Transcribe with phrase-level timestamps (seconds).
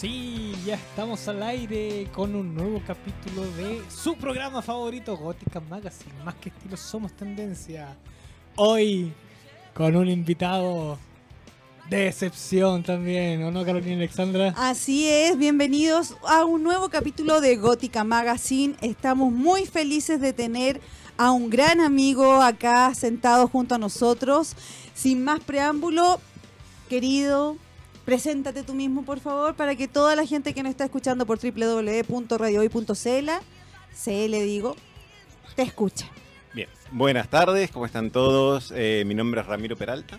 [0.00, 6.12] Sí, ya estamos al aire con un nuevo capítulo de su programa favorito, Gótica Magazine.
[6.24, 7.96] Más que estilo, somos tendencia.
[8.54, 9.12] Hoy
[9.74, 11.00] con un invitado
[11.90, 14.54] de excepción también, ¿o no, Carolina Alexandra?
[14.56, 18.76] Así es, bienvenidos a un nuevo capítulo de Gótica Magazine.
[18.80, 20.80] Estamos muy felices de tener
[21.16, 24.54] a un gran amigo acá sentado junto a nosotros.
[24.94, 26.20] Sin más preámbulo,
[26.88, 27.56] querido,
[28.08, 31.38] preséntate tú mismo, por favor, para que toda la gente que nos está escuchando por
[31.38, 33.30] www.radiohoy.cl,
[33.92, 34.76] CL digo,
[35.54, 36.06] te escuche.
[36.54, 38.72] Bien, buenas tardes, ¿cómo están todos?
[38.74, 40.18] Eh, mi nombre es Ramiro Peralta.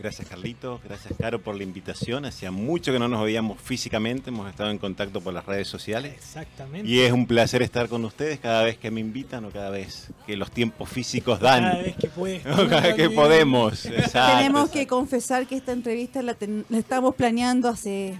[0.00, 2.24] Gracias Carlito, gracias Caro por la invitación.
[2.24, 6.14] Hacía mucho que no nos veíamos físicamente, hemos estado en contacto por las redes sociales.
[6.14, 6.88] Exactamente.
[6.88, 10.08] Y es un placer estar con ustedes cada vez que me invitan o cada vez
[10.26, 11.64] que los tiempos físicos dan.
[11.64, 12.42] Cada vez que puedes.
[12.44, 13.84] Cada vez que podemos.
[13.86, 18.18] Exacto, Tenemos que confesar que esta entrevista la, ten- la estamos planeando hace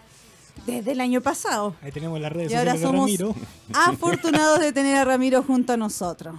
[0.66, 1.74] desde el año pasado.
[1.80, 3.34] Ahí tenemos las redes Y ahora somos Ramiro.
[3.72, 6.34] afortunados de tener a Ramiro junto a nosotros.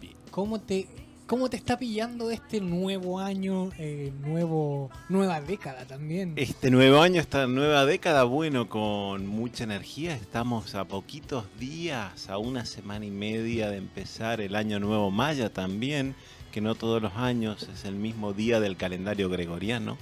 [0.00, 0.14] Bien.
[0.30, 0.86] ¿Cómo te,
[1.28, 6.32] ¿Cómo te está pillando este nuevo año, eh, nuevo, nueva década también?
[6.36, 10.14] Este nuevo año, esta nueva década, bueno, con mucha energía.
[10.14, 15.52] Estamos a poquitos días, a una semana y media de empezar el año nuevo maya
[15.52, 16.14] también,
[16.50, 19.98] que no todos los años es el mismo día del calendario gregoriano.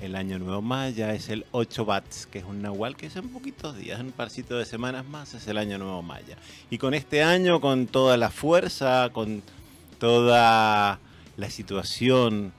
[0.00, 3.28] El año nuevo maya es el 8 bats, que es un nahual que es en
[3.28, 6.38] poquitos días, un parcito de semanas más, es el año nuevo maya.
[6.70, 9.42] Y con este año, con toda la fuerza, con
[9.98, 10.98] toda
[11.36, 12.52] la situación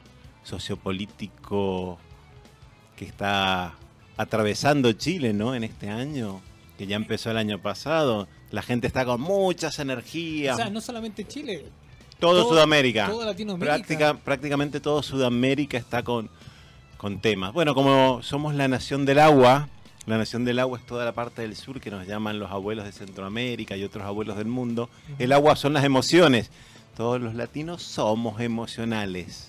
[0.43, 1.97] sociopolítico
[2.95, 3.73] que está
[4.17, 5.55] atravesando Chile, ¿no?
[5.55, 6.41] En este año,
[6.77, 8.27] que ya empezó el año pasado.
[8.51, 10.55] La gente está con muchas energías.
[10.55, 11.65] O sea, no solamente Chile,
[12.19, 13.07] todo, todo- Sudamérica.
[13.07, 13.75] toda Latinoamérica.
[13.77, 16.29] Práctica- prácticamente todo Sudamérica está con,
[16.97, 17.53] con temas.
[17.53, 19.69] Bueno, como somos la nación del agua,
[20.05, 22.85] la nación del agua es toda la parte del sur que nos llaman los abuelos
[22.85, 24.89] de Centroamérica y otros abuelos del mundo.
[25.19, 26.49] El agua son las emociones.
[26.99, 29.47] Todos los latinos somos emocionales.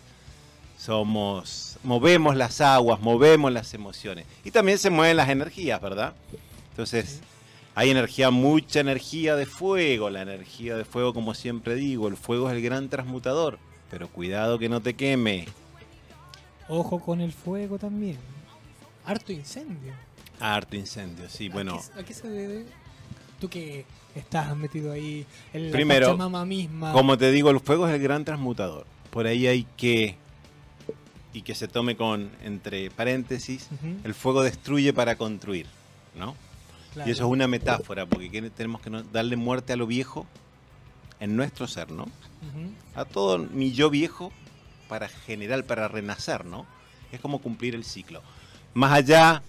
[0.78, 4.24] Somos, movemos las aguas, movemos las emociones.
[4.44, 6.14] Y también se mueven las energías, ¿verdad?
[6.70, 7.18] Entonces,
[7.74, 10.10] hay energía, mucha energía de fuego.
[10.10, 13.58] La energía de fuego, como siempre digo, el fuego es el gran transmutador.
[13.90, 15.48] Pero cuidado que no te queme.
[16.68, 18.18] ojo con el fuego también.
[19.04, 19.92] Harto incendio.
[20.38, 21.80] Harto incendio, sí, bueno.
[21.80, 22.66] ¿A qué, a qué se debe?
[23.40, 26.16] Tú que estás metido ahí en la Primero,
[26.46, 26.92] misma.
[26.92, 28.86] Como te digo, el fuego es el gran transmutador.
[29.10, 30.16] Por ahí hay que,
[31.32, 33.68] y que se tome con, entre paréntesis,
[34.04, 35.66] el fuego destruye para construir,
[36.16, 36.34] ¿no?
[36.92, 37.08] claro.
[37.08, 40.26] Y eso es una metáfora, porque que- tenemos que darle muerte a lo viejo
[41.20, 42.06] en nuestro ser, ¿no?
[42.94, 44.32] A todo mi yo viejo
[44.88, 46.66] para generar, para renacer, ¿no?
[47.12, 48.22] Es como cumplir el ciclo.
[48.74, 49.42] Más allá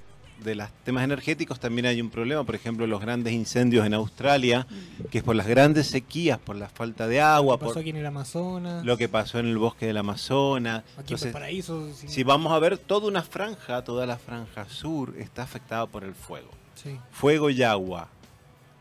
[0.43, 4.67] de los temas energéticos, también hay un problema, por ejemplo, los grandes incendios en Australia,
[5.09, 7.97] que es por las grandes sequías, por la falta de agua, pasó por aquí en
[7.97, 8.85] el Amazonas.
[8.85, 10.83] lo que pasó en el bosque del Amazonas.
[10.97, 11.87] aquí en Entonces, Paraíso.
[11.93, 16.13] Si vamos a ver toda una franja, toda la franja sur está afectada por el
[16.13, 16.49] fuego.
[16.75, 16.97] Sí.
[17.11, 18.09] Fuego y agua,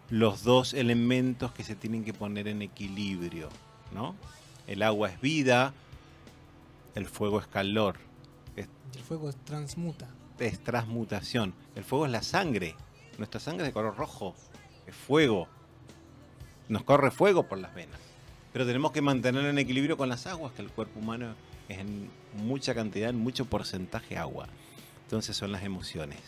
[0.09, 3.49] los dos elementos que se tienen que poner en equilibrio,
[3.95, 4.15] ¿no?
[4.67, 5.75] El agua es vida,
[6.95, 7.97] el fuego es calor,
[8.57, 10.09] El fuego transmuta.
[10.41, 11.55] Es transmutación.
[11.75, 12.75] El fuego es la sangre,
[13.19, 14.35] nuestra sangre es de color rojo,
[14.87, 15.49] es fuego.
[16.69, 18.01] Nos corre fuego por las venas.
[18.53, 21.35] Pero tenemos que mantener en equilibrio con las aguas, que el cuerpo humano
[21.69, 24.49] es en mucha cantidad, en mucho porcentaje agua.
[25.05, 26.19] Entonces son las emociones.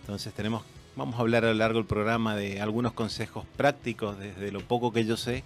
[0.00, 0.62] Entonces tenemos,
[0.96, 4.92] vamos a hablar a lo largo del programa de algunos consejos prácticos desde lo poco
[4.92, 5.44] que yo sé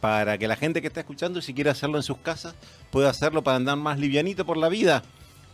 [0.00, 2.54] para que la gente que está escuchando, si quiere hacerlo en sus casas,
[2.90, 5.02] pueda hacerlo para andar más livianito por la vida.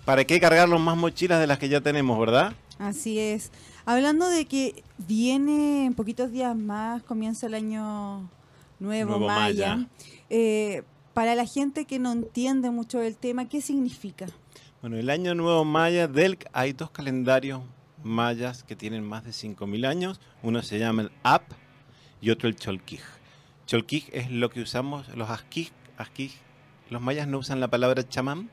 [0.04, 2.52] ¿Para qué cargarnos más mochilas de las que ya tenemos, verdad?
[2.78, 3.50] Así es.
[3.86, 8.28] Hablando de que viene en poquitos días más, comienza el año
[8.78, 9.76] nuevo, Nuevo maya.
[9.76, 9.88] maya.
[10.30, 10.82] Eh,
[11.14, 14.26] para la gente que no entiende mucho del tema, ¿qué significa?
[14.80, 17.62] Bueno, el año nuevo maya del hay dos calendarios
[18.02, 20.20] mayas que tienen más de 5000 años.
[20.42, 21.44] Uno se llama el Ap
[22.20, 23.00] y otro el Cholquij.
[23.66, 26.32] Cholquij es lo que usamos los asquij, asquij.
[26.90, 28.50] Los mayas no usan la palabra chamán,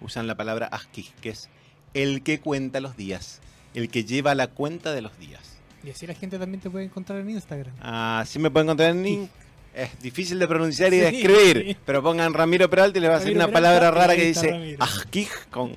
[0.00, 1.48] usan la palabra asquij, que es
[1.94, 3.40] el que cuenta los días,
[3.74, 5.40] el que lleva la cuenta de los días.
[5.84, 7.72] Y así la gente también te puede encontrar en Instagram.
[7.80, 9.28] Así me pueden encontrar en Nin-
[9.74, 11.16] Es difícil de pronunciar y de Sí.
[11.20, 14.76] escribir, pero pongan Ramiro Peralta y les va a salir una palabra rara que dice
[14.80, 15.76] asquij con...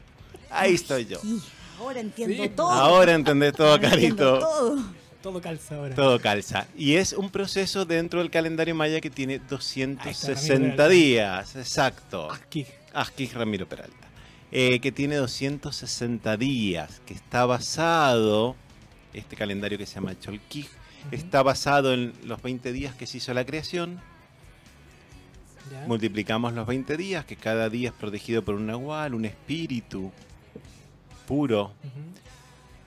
[0.50, 1.20] Ahí estoy yo.
[1.80, 2.50] Ahora entiendo Sí.
[2.50, 2.72] todo.
[2.72, 4.40] Ahora entendés todo, Ahora Carito.
[4.40, 4.84] todo.
[5.22, 5.94] Todo calza ahora.
[5.94, 6.66] Todo calza.
[6.76, 11.56] Y es un proceso dentro del calendario maya que tiene Ahí está, 260 Ramiro días.
[11.56, 12.32] Exacto.
[12.32, 12.66] Aquí.
[12.94, 14.08] Aquí Ramiro Peralta.
[14.52, 18.56] Eh, que tiene 260 días, que está basado,
[19.14, 20.68] este calendario que se llama Cholquij,
[21.12, 24.02] está basado en los 20 días que se hizo la creación.
[25.72, 25.88] Ya.
[25.88, 30.12] Multiplicamos los 20 días, que cada día es protegido por un nahual, un espíritu
[31.28, 31.72] puro,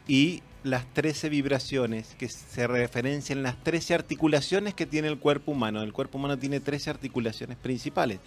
[0.07, 5.83] y las 13 vibraciones que se referencian las 13 articulaciones que tiene el cuerpo humano.
[5.83, 8.19] El cuerpo humano tiene 13 articulaciones principales.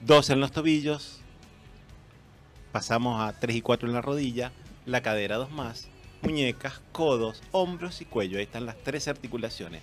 [0.00, 1.20] Dos en los tobillos,
[2.72, 4.52] pasamos a 3 y 4 en la rodilla,
[4.86, 5.88] la cadera dos más,
[6.22, 8.38] muñecas, codos, hombros y cuello.
[8.38, 9.82] Ahí están las 13 articulaciones.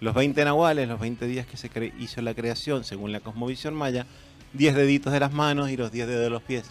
[0.00, 4.06] Los 20 nahuales, los 20 días que se hizo la creación según la cosmovisión maya,
[4.52, 6.64] 10 deditos de las manos y los 10 dedos de los pies.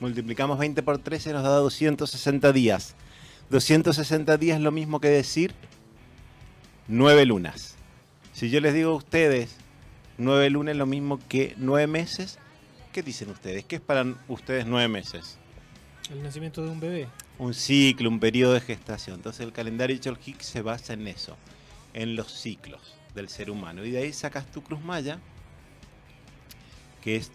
[0.00, 2.94] Multiplicamos 20 por 13 nos da 260 días.
[3.50, 5.54] 260 días es lo mismo que decir
[6.88, 7.76] 9 lunas.
[8.32, 9.56] Si yo les digo a ustedes
[10.18, 12.38] 9 lunas es lo mismo que 9 meses,
[12.94, 13.64] ¿qué dicen ustedes?
[13.64, 15.36] ¿Qué es para ustedes 9 meses?
[16.12, 17.08] El nacimiento de un bebé.
[17.38, 19.16] Un ciclo, un periodo de gestación.
[19.16, 21.36] Entonces el calendario Cholquic se basa en eso,
[21.92, 23.84] en los ciclos del ser humano.
[23.84, 25.18] Y de ahí sacas tu cruz maya,
[27.02, 27.32] que es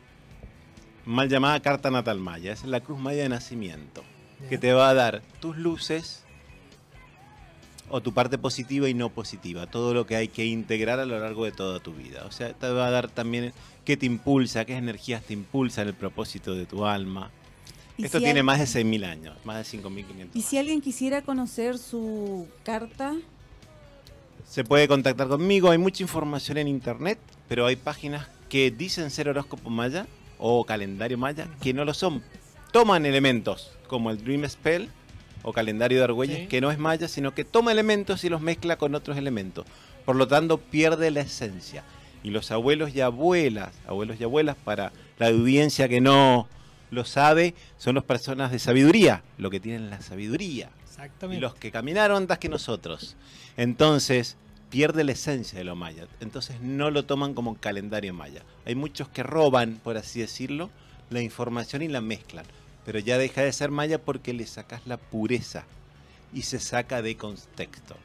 [1.04, 2.54] mal llamada carta natal maya.
[2.54, 4.02] Esa es la cruz maya de nacimiento.
[4.48, 6.24] Que te va a dar tus luces
[7.90, 11.20] o tu parte positiva y no positiva, todo lo que hay que integrar a lo
[11.20, 12.26] largo de toda tu vida.
[12.28, 13.54] O sea, te va a dar también
[13.86, 17.32] qué te impulsa, qué energías te impulsan el propósito de tu alma.
[17.98, 20.30] Esto si tiene más de 6.000 años, más de 5.500.
[20.34, 23.16] Y si alguien quisiera conocer su carta,
[24.46, 29.30] Se puede contactar conmigo, hay mucha información en internet, pero hay páginas que dicen ser
[29.30, 30.08] horóscopo maya
[30.40, 32.24] o calendario maya que no lo son.
[32.72, 34.90] Toman elementos como el Dream Spell
[35.44, 36.48] o calendario de Argüelles, Sí.
[36.48, 39.66] que no es maya, sino que toma elementos y los mezcla con otros elementos.
[40.06, 41.84] Por lo tanto, pierde la esencia.
[42.24, 46.48] Y los abuelos y abuelas, abuelos y abuelas, para la audiencia que no
[46.92, 51.40] lo sabe, son las personas de sabiduría, lo que tienen la sabiduría y Exactamente.
[51.42, 53.16] los que caminaron antes que nosotros.
[53.56, 54.36] Entonces,
[54.70, 56.08] pierde la esencia de lo maya.
[56.20, 58.42] Entonces, no lo toman como calendario maya.
[58.66, 60.70] Hay muchos que roban, por así decirlo,
[61.10, 62.46] la información y la mezclan.
[62.86, 65.66] Pero ya deja de ser maya porque le sacas la pureza
[66.34, 67.96] y se saca de contexto.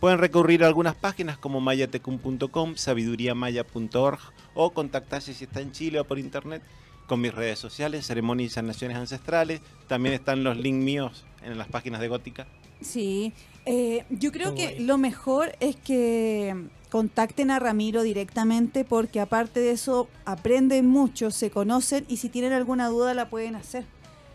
[0.00, 4.18] Pueden recurrir a algunas páginas como mayatecum.com, sabiduriamaya.org
[4.54, 6.62] o contactarse si está en Chile o por internet
[7.06, 9.60] con mis redes sociales, ceremonias y sanaciones ancestrales.
[9.88, 12.46] También están los links míos en las páginas de Gótica.
[12.80, 13.32] sí.
[13.66, 14.78] Eh, yo creo Todo que ahí.
[14.80, 16.54] lo mejor es que
[16.90, 22.52] contacten a Ramiro directamente porque aparte de eso aprenden mucho, se conocen y si tienen
[22.52, 23.86] alguna duda la pueden hacer.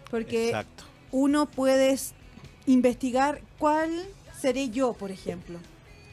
[0.10, 0.84] Porque Exacto.
[1.12, 1.98] uno puede
[2.66, 3.90] investigar cuál
[4.40, 5.60] seré yo, por ejemplo.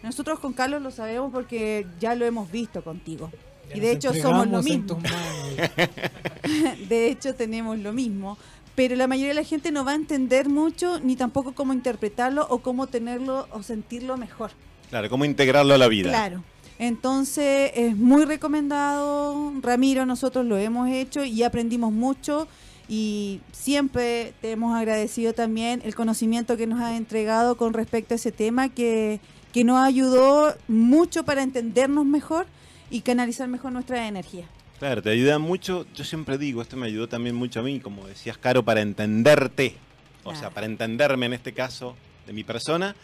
[0.03, 3.31] Nosotros con Carlos lo sabemos porque ya lo hemos visto contigo.
[3.71, 4.99] Ya y de hecho somos lo mismo.
[6.89, 8.39] De hecho, tenemos lo mismo.
[8.77, 12.47] Pero la mayoría de la gente no va a entender mucho ni tampoco cómo interpretarlo
[12.49, 14.51] o cómo tenerlo o sentirlo mejor.
[14.91, 16.11] Claro, cómo integrarlo a la vida.
[16.11, 16.45] Claro.
[16.79, 22.47] Entonces es muy recomendado, Ramiro, nosotros lo hemos hecho y aprendimos mucho
[22.89, 28.17] y siempre te hemos agradecido también el conocimiento que nos has entregado con respecto a
[28.17, 29.21] ese tema que,
[29.53, 32.47] que nos ayudó mucho para entendernos mejor
[32.91, 34.47] y canalizar mejor nuestra energía.
[34.79, 35.87] Claro, te ayuda mucho.
[35.95, 39.77] Yo siempre digo, esto me ayudó también mucho a mí, como decías, Caro, para entenderte.
[40.23, 40.55] O sea, Claro.
[40.55, 41.97] para entenderme en este caso
[42.27, 42.95] de mi persona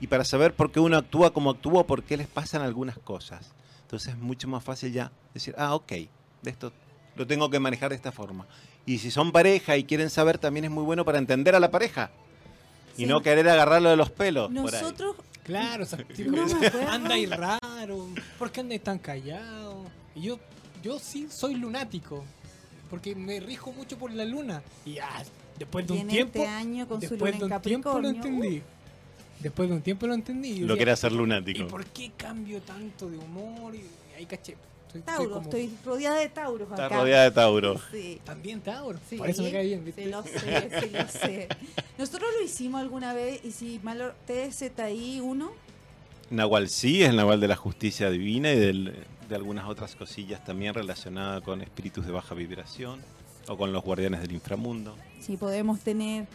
[0.00, 3.52] y para saber por qué uno actúa como actúa, por qué les pasan algunas cosas.
[3.82, 6.10] Entonces es mucho más fácil ya decir, ah, ok, de
[6.50, 6.72] esto
[7.16, 8.46] lo tengo que manejar de esta forma.
[8.86, 11.70] Y si son pareja y quieren saber, también es muy bueno para entender a la
[11.70, 12.10] pareja.
[12.96, 13.06] Y Sí.
[13.06, 14.48] no querer agarrarlo de los pelos.
[14.48, 14.82] por ahí.
[14.82, 16.88] Nosotros, Claro, o sea, No acuerdo.
[16.90, 18.06] andáis raro.
[18.38, 19.84] ¿Por qué andáis tan callado?
[20.14, 20.38] Y yo,
[20.82, 22.24] yo sí soy lunático.
[22.90, 24.62] Porque me rijo mucho por la luna.
[24.84, 25.08] Y ya,
[25.58, 26.38] después de y un tiempo.
[26.38, 28.62] este año con su después luna de un tiempo lo entendí.
[29.40, 30.48] Después de un tiempo lo entendí.
[30.50, 31.66] y Lo que era ser ¿Y lunático.
[31.68, 33.74] por qué cambio tanto de humor?
[33.74, 33.84] Y
[34.16, 34.56] ahí caché.
[34.92, 36.98] Soy Tauro, como- estoy rodeada de Tauros Está acá.
[37.00, 37.80] rodeada de Tauro.
[37.92, 38.20] Sí.
[38.24, 38.98] También Tauro.
[39.08, 40.04] Sí, Por eso me cae bien, ¿viste?
[40.04, 41.48] Sí, lo sé, sí, lo sé.
[41.98, 45.50] Nosotros lo hicimos alguna vez y si mal TZI 1,
[46.30, 48.94] Nahual sí, es el Nahual de la justicia divina y del-
[49.28, 53.00] de algunas otras cosillas también relacionadas con espíritus de baja vibración
[53.46, 54.94] o con los guardianes del inframundo.
[55.20, 56.26] si podemos tener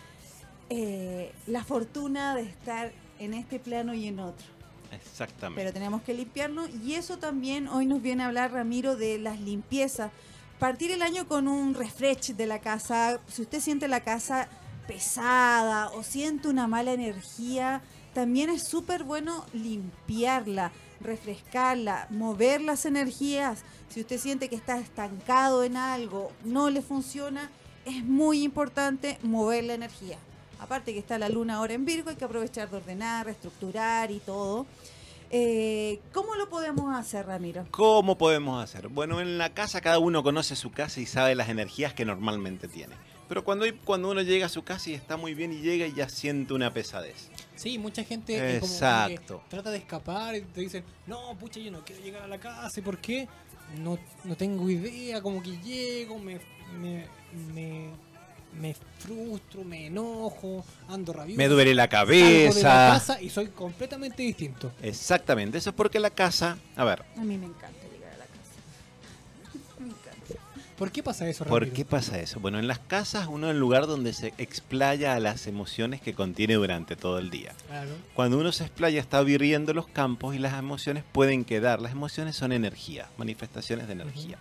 [0.69, 4.45] eh, la fortuna de estar en este plano y en otro.
[4.95, 5.61] Exactamente.
[5.61, 9.39] Pero tenemos que limpiarnos y eso también hoy nos viene a hablar Ramiro de las
[9.39, 10.11] limpiezas.
[10.59, 13.19] Partir el año con un refresh de la casa.
[13.27, 14.47] Si usted siente la casa
[14.87, 17.81] pesada o siente una mala energía,
[18.13, 20.71] también es súper bueno limpiarla,
[21.01, 23.63] refrescarla, mover las energías.
[23.89, 27.49] Si usted siente que está estancado en algo, no le funciona,
[27.85, 30.17] es muy importante mover la energía.
[30.63, 34.19] Aparte que está la luna ahora en Virgo, hay que aprovechar de ordenar, reestructurar y
[34.19, 34.65] todo.
[35.29, 37.67] Eh, ¿Cómo lo podemos hacer, Ramiro?
[37.69, 38.87] ¿Cómo podemos hacer?
[38.87, 42.69] Bueno, en la casa cada uno conoce su casa y sabe las energías que normalmente
[42.69, 42.95] tiene.
[43.27, 45.93] Pero cuando, cuando uno llega a su casa y está muy bien y llega y
[45.95, 47.29] ya siente una pesadez.
[47.55, 49.41] Sí, mucha gente como Exacto.
[49.43, 52.39] que trata de escapar y te dicen, no, pucha, yo no quiero llegar a la
[52.39, 52.79] casa.
[52.79, 53.27] ¿Y por qué?
[53.79, 56.39] No, no tengo idea, como que llego, me,
[56.79, 57.05] me,
[57.53, 57.89] me,
[58.59, 61.37] me frustro, me enojo, ando rabioso.
[61.37, 62.69] Me duele la salgo de la cabeza.
[62.69, 64.71] casa y soy completamente distinto.
[64.81, 68.25] Exactamente, eso es porque la casa, a ver, A mí me encanta llegar a la
[68.25, 69.59] casa.
[69.79, 70.35] me encanta.
[70.77, 71.75] ¿Por qué pasa eso, ¿por Ramiro?
[71.75, 72.39] qué pasa eso?
[72.39, 76.13] Bueno, en las casas uno es el lugar donde se explaya a las emociones que
[76.13, 77.53] contiene durante todo el día.
[77.67, 77.91] Claro.
[78.13, 81.81] Cuando uno se explaya está viviendo los campos y las emociones pueden quedar.
[81.81, 84.37] Las emociones son energía, manifestaciones de energía.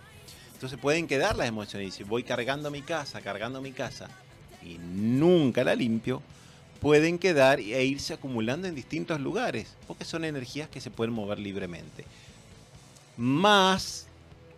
[0.63, 1.89] Entonces pueden quedar las emociones.
[1.89, 4.07] Y si voy cargando mi casa, cargando mi casa
[4.65, 6.21] y nunca la limpio,
[6.79, 11.37] pueden quedar e irse acumulando en distintos lugares, porque son energías que se pueden mover
[11.37, 12.05] libremente.
[13.17, 14.07] Más,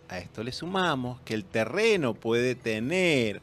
[0.08, 3.42] a esto le sumamos que el terreno puede tener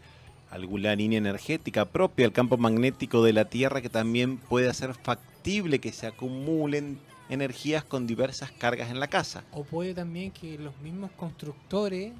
[0.50, 5.80] alguna línea energética propia, el campo magnético de la Tierra, que también puede hacer factible
[5.80, 9.44] que se acumulen energías con diversas cargas en la casa.
[9.52, 12.14] O puede también que los mismos constructores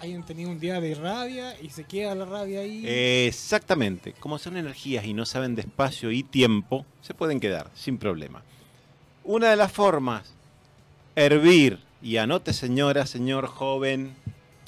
[0.00, 2.84] hayan tenido un día de rabia y se queda la rabia ahí.
[2.86, 7.98] Exactamente, como son energías y no saben de espacio y tiempo, se pueden quedar sin
[7.98, 8.42] problema.
[9.24, 10.32] Una de las formas,
[11.14, 14.14] hervir, y anote señora, señor joven,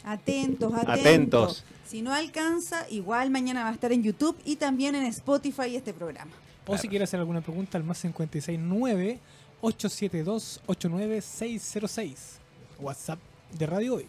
[0.05, 1.01] Atentos, atentos.
[1.01, 1.65] Atentos.
[1.87, 5.95] Si no alcanza, igual mañana va a estar en YouTube y también en Spotify este
[5.95, 6.33] programa.
[6.67, 9.19] O si quiere hacer alguna pregunta al más 569
[9.61, 12.39] 872 89606.
[12.81, 13.19] WhatsApp
[13.57, 14.07] de Radio Hoy.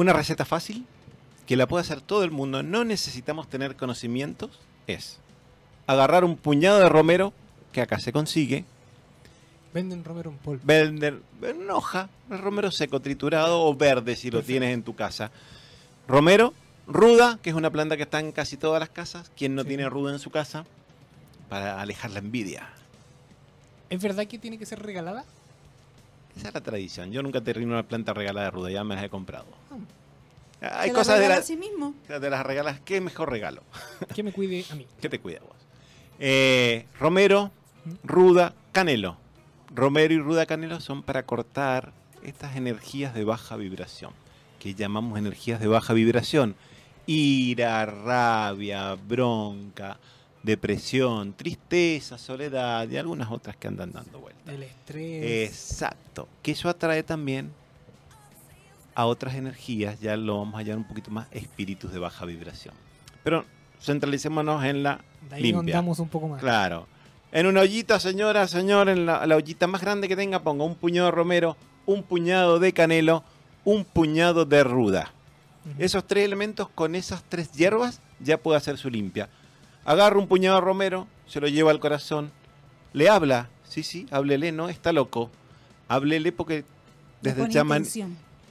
[0.00, 0.86] Una receta fácil
[1.46, 4.50] que la puede hacer todo el mundo, no necesitamos tener conocimientos,
[4.86, 5.18] es
[5.86, 7.34] agarrar un puñado de romero,
[7.70, 8.64] que acá se consigue,
[9.74, 10.62] Venden romero en polvo.
[10.64, 14.46] vender en hoja, el romero seco, triturado o verde si lo Perfecto.
[14.46, 15.30] tienes en tu casa.
[16.08, 16.54] Romero,
[16.86, 19.30] ruda, que es una planta que está en casi todas las casas.
[19.36, 19.68] ¿Quién no Sí.
[19.68, 20.64] tiene ruda en su casa?
[21.50, 22.70] Para alejar la envidia.
[23.90, 25.26] ¿Es verdad que tiene que ser regalada?
[26.38, 27.12] Esa es la tradición.
[27.12, 29.59] Yo nunca te rindo una planta regalada de ruda, ya me las he comprado.
[30.62, 31.94] Hay cosas de, regala la- a sí mismo.
[32.08, 32.80] de las regalas.
[32.80, 33.62] ¿Qué mejor regalo?
[34.14, 34.86] Que me cuide a mí.
[35.00, 35.56] ¿Qué te cuida vos?
[36.18, 37.50] Eh, romero,
[38.04, 39.16] ruda, canelo.
[39.74, 44.12] Romero y ruda canelo son para cortar estas energías de baja vibración,
[44.58, 46.56] que llamamos energías de baja vibración.
[47.06, 49.98] Ira, rabia, bronca,
[50.42, 54.52] depresión, tristeza, soledad y algunas otras que andan dando vueltas.
[54.54, 55.48] El estrés.
[55.50, 56.28] Exacto.
[56.42, 57.50] Que eso atrae también
[58.94, 62.74] a otras energías, ya lo vamos a hallar un poquito más, espíritus de baja vibración.
[63.22, 63.44] Pero
[63.80, 65.80] centralicémonos en la de ahí limpia.
[65.80, 66.40] un poco más.
[66.40, 66.86] Claro.
[67.32, 70.74] En una ollita, señora, señor, en la, la ollita más grande que tenga, ponga un
[70.74, 71.56] puñado de romero,
[71.86, 73.22] un puñado de canelo,
[73.64, 75.12] un puñado de ruda.
[75.78, 79.28] Esos tres elementos con esas tres hierbas ya puede hacer su limpia.
[79.84, 82.32] Agarra un puñado de romero, se lo lleva al corazón,
[82.92, 85.30] le habla, sí, sí, háblele, no está loco.
[85.88, 86.64] Háblele porque
[87.20, 87.84] desde el, chaman.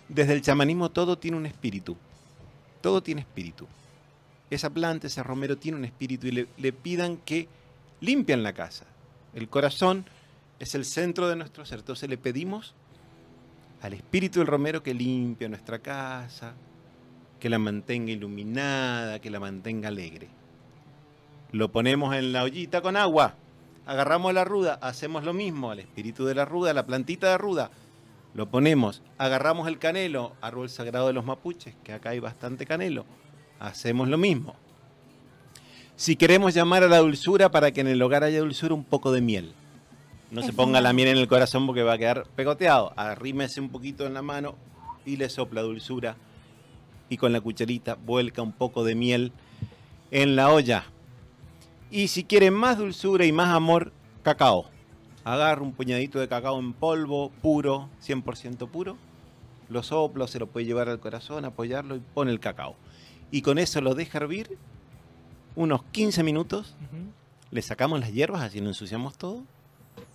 [0.09, 1.95] Desde el chamanismo todo tiene un espíritu.
[2.81, 3.67] Todo tiene espíritu.
[4.49, 7.47] Esa planta, ese romero tiene un espíritu y le, pidan que
[8.01, 8.85] limpian la casa.
[9.33, 10.05] El corazón
[10.57, 11.79] es el centro de nuestro ser.
[11.79, 12.73] Entonces le pedimos
[13.81, 16.53] al espíritu del romero que limpie nuestra casa,
[17.39, 20.27] que la mantenga iluminada, que la mantenga alegre.
[21.51, 23.35] Lo ponemos en la ollita con agua,
[23.85, 27.71] agarramos la ruda, hacemos lo mismo al espíritu de la ruda, la plantita de ruda,
[28.33, 33.05] lo ponemos, agarramos el canelo, árbol sagrado de los mapuches, que acá hay bastante canelo,
[33.59, 34.55] hacemos lo mismo.
[35.95, 39.11] Si queremos llamar a la dulzura para que en el hogar haya dulzura, un poco
[39.11, 39.53] de miel.
[40.31, 42.93] No se ponga la miel en el corazón porque va a quedar pegoteado.
[42.95, 44.55] Arrímese un poquito en la mano
[45.05, 46.15] y le sopla dulzura.
[47.09, 49.33] Y con la cucharita vuelca un poco de miel
[50.11, 50.85] en la olla.
[51.91, 53.91] Y si quieren más dulzura y más amor,
[54.23, 54.69] cacao.
[55.23, 58.97] Agarra un puñadito de cacao en polvo, puro, 100% puro.
[59.69, 62.75] Lo sopla, se lo puede llevar al corazón, apoyarlo y pone el cacao.
[63.31, 64.57] Y con eso lo deja hervir
[65.55, 66.75] unos 15 minutos.
[67.51, 69.43] Le sacamos las hierbas, así no ensuciamos todo.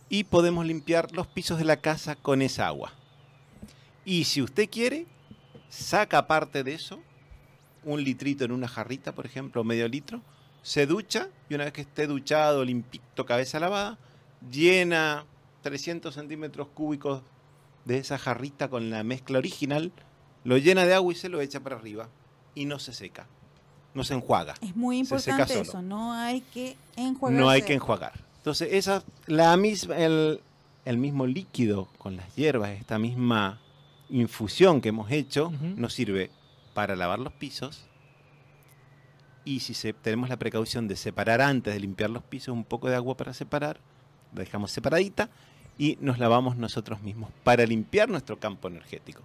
[0.09, 2.93] Y podemos limpiar los pisos de la casa con esa agua.
[4.05, 5.07] Y si usted quiere,
[5.69, 7.01] saca parte de eso,
[7.85, 10.21] un litrito en una jarrita, por ejemplo, medio litro,
[10.63, 13.99] se ducha y una vez que esté duchado, limpito, cabeza lavada,
[14.51, 15.25] llena
[15.63, 17.23] 300 centímetros cúbicos
[17.85, 19.93] de esa jarrita con la mezcla original,
[20.45, 22.09] lo llena de agua y se lo echa para arriba.
[22.57, 23.27] y no se seca,
[23.95, 24.55] no se enjuaga.
[24.61, 25.63] Es muy Se seca importante solo.
[25.69, 27.41] eso, no hay que enjuagar.
[27.41, 28.13] No hay que enjuagar.
[28.37, 30.41] Entonces, esa, la misma, el,
[30.85, 33.61] el mismo líquido con las hierbas, esta misma
[34.09, 36.31] infusión que hemos hecho, nos sirve
[36.75, 37.87] para lavar los pisos.
[39.45, 42.89] Y si se- tenemos la precaución de separar antes de limpiar los pisos, un poco
[42.89, 43.81] de agua para separar,
[44.35, 45.31] dejamos separadita
[45.79, 49.23] y nos lavamos nosotros mismos para limpiar nuestro campo energético.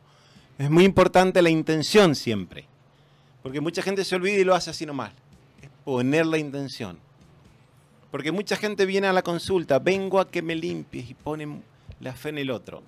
[0.58, 2.66] Es muy importante la intención siempre,
[3.44, 5.14] porque mucha gente se olvida y lo hace así nomás.
[5.62, 6.98] Es poner la intención.
[8.12, 11.64] Porque mucha gente viene a la consulta, vengo a que me limpies y ponen
[12.00, 12.82] la fe en el otro.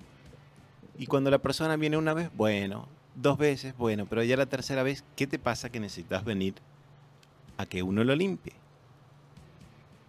[0.98, 4.82] Y cuando la persona viene una vez, bueno, dos veces, bueno, pero ya la tercera
[4.82, 6.54] vez, ¿qué te pasa que necesitas venir
[7.56, 8.52] a que uno lo limpie?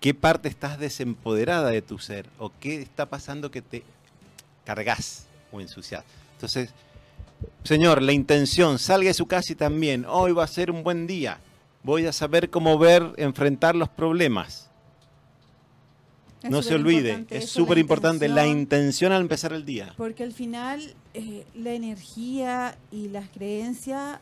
[0.04, 2.26] ¿Qué parte estás desempoderada de tu ser?
[2.38, 3.84] ¿O qué está pasando que te
[4.66, 6.04] cargas o ensucias?
[6.34, 6.72] Entonces,
[7.64, 11.08] Señor, la intención, salga de su casa y también, hoy va a ser un buen
[11.08, 11.40] día.
[11.84, 14.70] Voy a saber cómo ver, enfrentar los problemas.
[16.42, 19.94] Es no se olvide, es súper importante la intención, intención al empezar el día.
[19.96, 24.20] Porque al final eh, la energía y las creencias,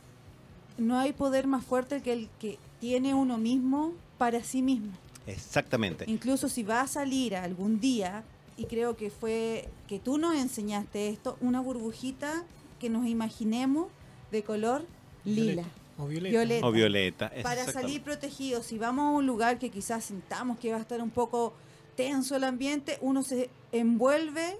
[0.77, 4.91] no hay poder más fuerte que el que tiene uno mismo para sí mismo.
[5.27, 6.05] Exactamente.
[6.07, 8.23] Incluso si va a salir algún día,
[8.57, 12.43] y creo que fue que tú nos enseñaste esto, una burbujita
[12.79, 13.87] que nos imaginemos
[14.31, 14.85] de color
[15.25, 15.65] lila.
[15.97, 16.31] O violeta.
[16.31, 16.67] Violeta.
[16.67, 17.31] O violeta.
[17.43, 21.01] Para salir protegidos, si vamos a un lugar que quizás sintamos que va a estar
[21.01, 21.53] un poco
[21.95, 24.57] tenso el ambiente, uno se envuelve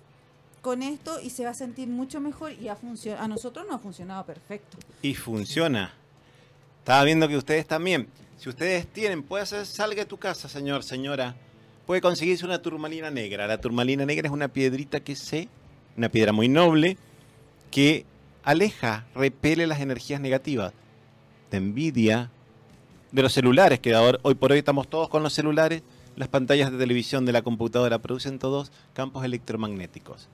[0.62, 2.78] con esto y se va a sentir mucho mejor y a,
[3.18, 4.78] a nosotros nos ha funcionado perfecto.
[5.02, 5.94] Y funciona.
[6.80, 8.08] Estaba viendo que ustedes también.
[8.42, 11.36] Si ustedes tienen, puede hacer, salga de tu casa, señor, señora.
[11.86, 13.46] Puede conseguirse una turmalina negra.
[13.46, 15.48] La turmalina negra es una piedrita que se,
[15.96, 16.98] una piedra muy noble,
[17.70, 18.04] que
[18.42, 20.74] aleja, repele las energías negativas
[21.52, 22.32] de envidia,
[23.12, 25.84] de los celulares, que ahora, hoy por hoy estamos todos con los celulares.
[26.16, 30.30] Las pantallas de televisión de la computadora producen todos campos electromagnéticos.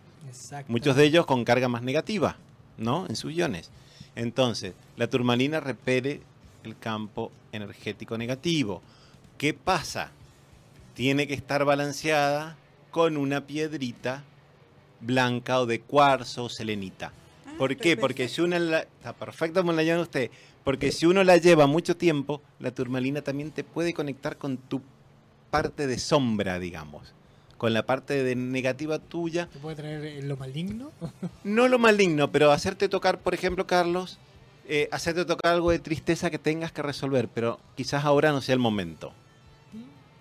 [0.70, 2.38] Muchos de ellos con carga más negativa,
[2.78, 3.06] ¿no?
[3.10, 3.70] En sus iones.
[4.16, 6.22] Entonces, la turmalina repele
[6.68, 8.82] el campo energético negativo.
[9.38, 10.12] ¿Qué pasa?
[10.94, 12.58] Tiene que estar balanceada
[12.92, 14.24] con una piedrita
[15.00, 17.12] blanca o de cuarzo o selenita.
[17.58, 17.98] ¿Por qué?
[17.98, 18.82] Porque si uno la...
[18.82, 20.30] Está perfecto como la llama usted.
[20.64, 24.82] Porque si uno la lleva mucho tiempo, la turmalina también te puede conectar con tu
[25.50, 27.14] parte de sombra, digamos.
[27.58, 30.92] Con la parte de negativa tuya ¿Te puede traer eh, lo maligno?
[31.44, 34.20] no lo maligno, pero hacerte tocar, por ejemplo, Carlos,
[34.68, 38.54] eh, hacerte tocar algo de tristeza que tengas que resolver, pero quizás ahora no sea
[38.54, 39.14] el momento.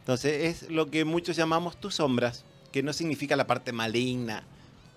[0.00, 4.44] Entonces es lo que muchos llamamos tus sombras, que no significa la parte maligna,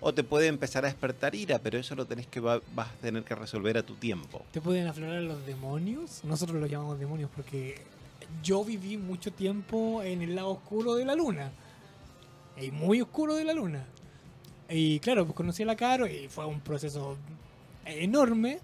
[0.00, 2.94] o te puede empezar a despertar ira, pero eso lo tenés que va- vas a
[3.02, 4.44] tener que resolver a tu tiempo.
[4.52, 6.22] ¿Te pueden aflorar los demonios?
[6.24, 7.82] Nosotros los llamamos demonios porque
[8.42, 11.50] yo viví mucho tiempo en el lado oscuro de la luna.
[12.60, 13.84] Y muy oscuro de la luna.
[14.68, 17.16] Y claro, pues conocí a la Caro y fue un proceso
[17.84, 18.60] enorme,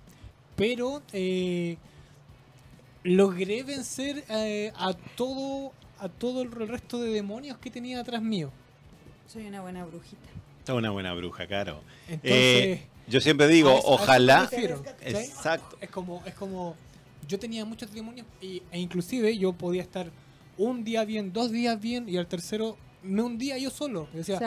[0.57, 1.77] pero eh,
[3.05, 8.51] logré vencer eh, a todo a todo el resto de demonios que tenía atrás mío.
[9.27, 10.29] Soy una buena brujita.
[10.75, 11.81] Una buena bruja, Caro.
[12.07, 14.49] Entonces, Eh, yo siempre digo, a eso- a eso me ojalá...
[15.01, 15.79] Exacto.
[15.81, 16.75] Es como, es como,
[17.27, 20.11] yo tenía muchos demonios y, e inclusive yo podía estar
[20.59, 24.09] un día bien, dos días bien y al tercero me hundía yo solo.
[24.13, 24.39] Yo decía,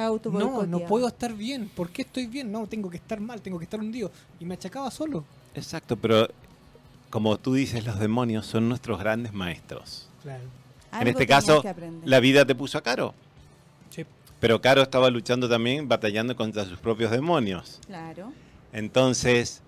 [0.46, 1.70] no, no puedo estar bien.
[1.70, 2.52] ¿Por qué estoy bien?
[2.52, 4.12] No, tengo que estar mal, tengo que estar hundido.
[4.40, 5.24] Y me achacaba solo.
[5.56, 6.28] Exacto, pero
[7.10, 10.08] como tú dices, los demonios son nuestros grandes maestros.
[10.22, 10.44] Claro.
[10.92, 11.64] En Algo este caso,
[12.04, 13.14] la vida te puso a Caro.
[13.90, 14.06] Sí.
[14.40, 17.80] Pero Caro estaba luchando también, batallando contra sus propios demonios.
[17.86, 18.32] Claro.
[18.74, 19.62] Entonces,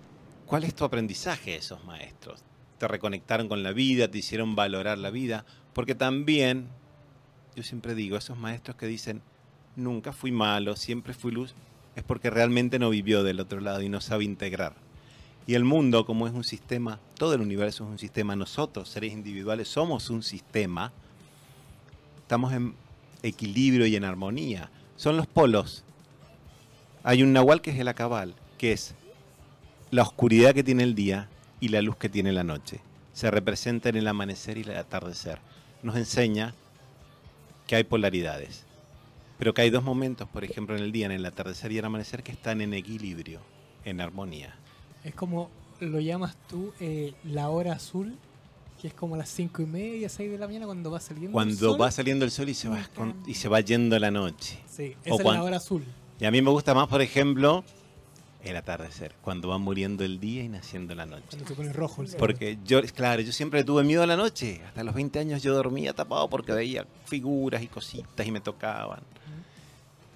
[0.46, 2.42] ¿cuál es tu aprendizaje de esos maestros?
[2.78, 6.68] Te reconectaron con la vida, te hicieron valorar la vida, porque también,
[7.54, 9.22] yo siempre digo, esos maestros que dicen,
[9.76, 11.54] nunca fui malo, siempre fui luz,
[11.96, 14.74] es porque realmente no vivió del otro lado y no sabe integrar.
[15.46, 19.12] Y el mundo, como es un sistema, todo el universo es un sistema, nosotros, seres
[19.12, 20.92] individuales, somos un sistema,
[22.20, 22.74] estamos en
[23.22, 24.70] equilibrio y en armonía.
[24.96, 25.84] Son los polos.
[27.02, 28.94] Hay un nahual que es el acabal, que es
[29.90, 31.28] la oscuridad que tiene el día
[31.60, 32.80] y la luz que tiene la noche.
[33.12, 35.38] Se representa en el amanecer y el atardecer.
[35.82, 36.54] Nos enseña
[37.66, 38.64] que hay polaridades,
[39.38, 41.84] pero que hay dos momentos, por ejemplo, en el día, en el atardecer y el
[41.84, 43.40] amanecer, que están en equilibrio,
[43.84, 44.56] en armonía.
[45.04, 48.16] Es como lo llamas tú eh, la hora azul,
[48.80, 51.32] que es como las cinco y media, seis de la mañana cuando va saliendo el
[51.32, 51.80] Cuando sol.
[51.80, 53.28] va saliendo el sol y se va, encanta.
[53.30, 54.58] y se va yendo la noche.
[54.68, 55.84] Sí, o esa es cuan- la hora azul.
[56.20, 57.64] Y a mí me gusta más, por ejemplo,
[58.44, 61.22] El atardecer, cuando va muriendo el día y naciendo la noche.
[61.30, 62.18] Cuando se pone rojo el cielo.
[62.18, 64.60] Porque yo, claro, yo siempre tuve miedo a la noche.
[64.66, 68.98] Hasta los 20 años yo dormía tapado porque veía figuras y cositas y me tocaban.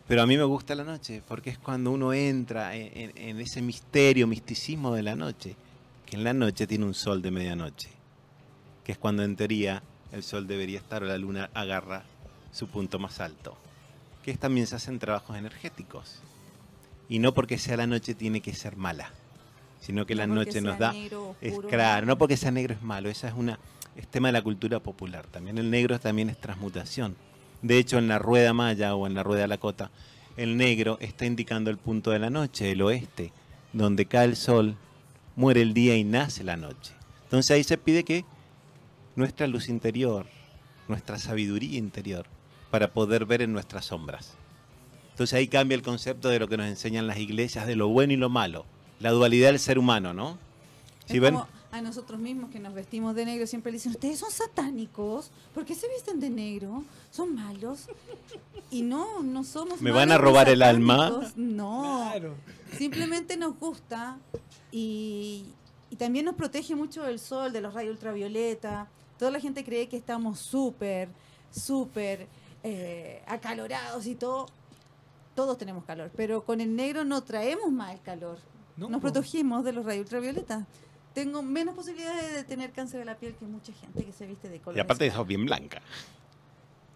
[0.09, 3.40] Pero a mí me gusta la noche porque es cuando uno entra en, en- en
[3.40, 5.57] ese misterio, misticismo de la noche.
[6.05, 7.88] Que en la noche tiene un sol de medianoche.
[8.85, 12.05] Que es cuando en teoría el sol debería estar o la luna agarra
[12.53, 13.57] su punto más alto.
[14.25, 16.21] Que es también se hacen trabajos energéticos.
[17.09, 19.11] Y no porque sea la noche tiene que ser mala.
[19.81, 22.83] Sino que la No noche nos da negro, es claro, no porque sea negro es
[22.83, 23.59] malo, esa es una
[23.95, 25.27] es tema de la cultura popular.
[25.27, 27.16] También el negro también es transmutación.
[27.62, 29.90] De hecho, en la rueda maya o en la rueda lakota,
[30.37, 33.33] el negro está indicando el punto de la noche, el oeste,
[33.73, 34.77] donde cae el sol,
[35.35, 36.92] muere el día y nace la noche.
[37.25, 38.25] Entonces ahí se pide que
[39.14, 40.27] nuestra luz interior,
[40.88, 42.27] nuestra sabiduría interior,
[42.71, 44.35] para poder ver en nuestras sombras.
[45.11, 48.12] Entonces ahí cambia el concepto de lo que nos enseñan las iglesias de lo bueno
[48.12, 48.66] y lo malo,
[49.01, 50.38] la dualidad del ser humano, ¿no?
[51.07, 53.93] Es Si ven, como a nosotros mismos que nos vestimos de negro siempre le dicen,
[53.93, 56.83] ustedes son satánicos, ¿por qué se visten de negro?
[57.11, 57.87] ¿Son malos?
[58.71, 61.31] Y no, no somos ¿Me van a robar el alma?
[61.37, 62.35] No, Claro.
[62.77, 64.19] simplemente nos gusta
[64.73, 65.45] y,
[65.91, 68.89] y también nos protege mucho del sol, de los rayos ultravioleta.
[69.19, 71.09] Toda la gente cree que estamos súper,
[71.51, 72.27] súper
[72.62, 74.47] eh, acalorados y todo.
[75.35, 78.39] Todos tenemos calor, pero con el negro no traemos más el calor.
[78.77, 80.67] No, Nos protegimos de los rayos ultravioleta.
[81.17, 84.51] Tengo menos posibilidades de tener cáncer de la piel que mucha gente que se viste
[84.51, 84.77] de color.
[84.77, 85.81] y aparte sos bien blanca.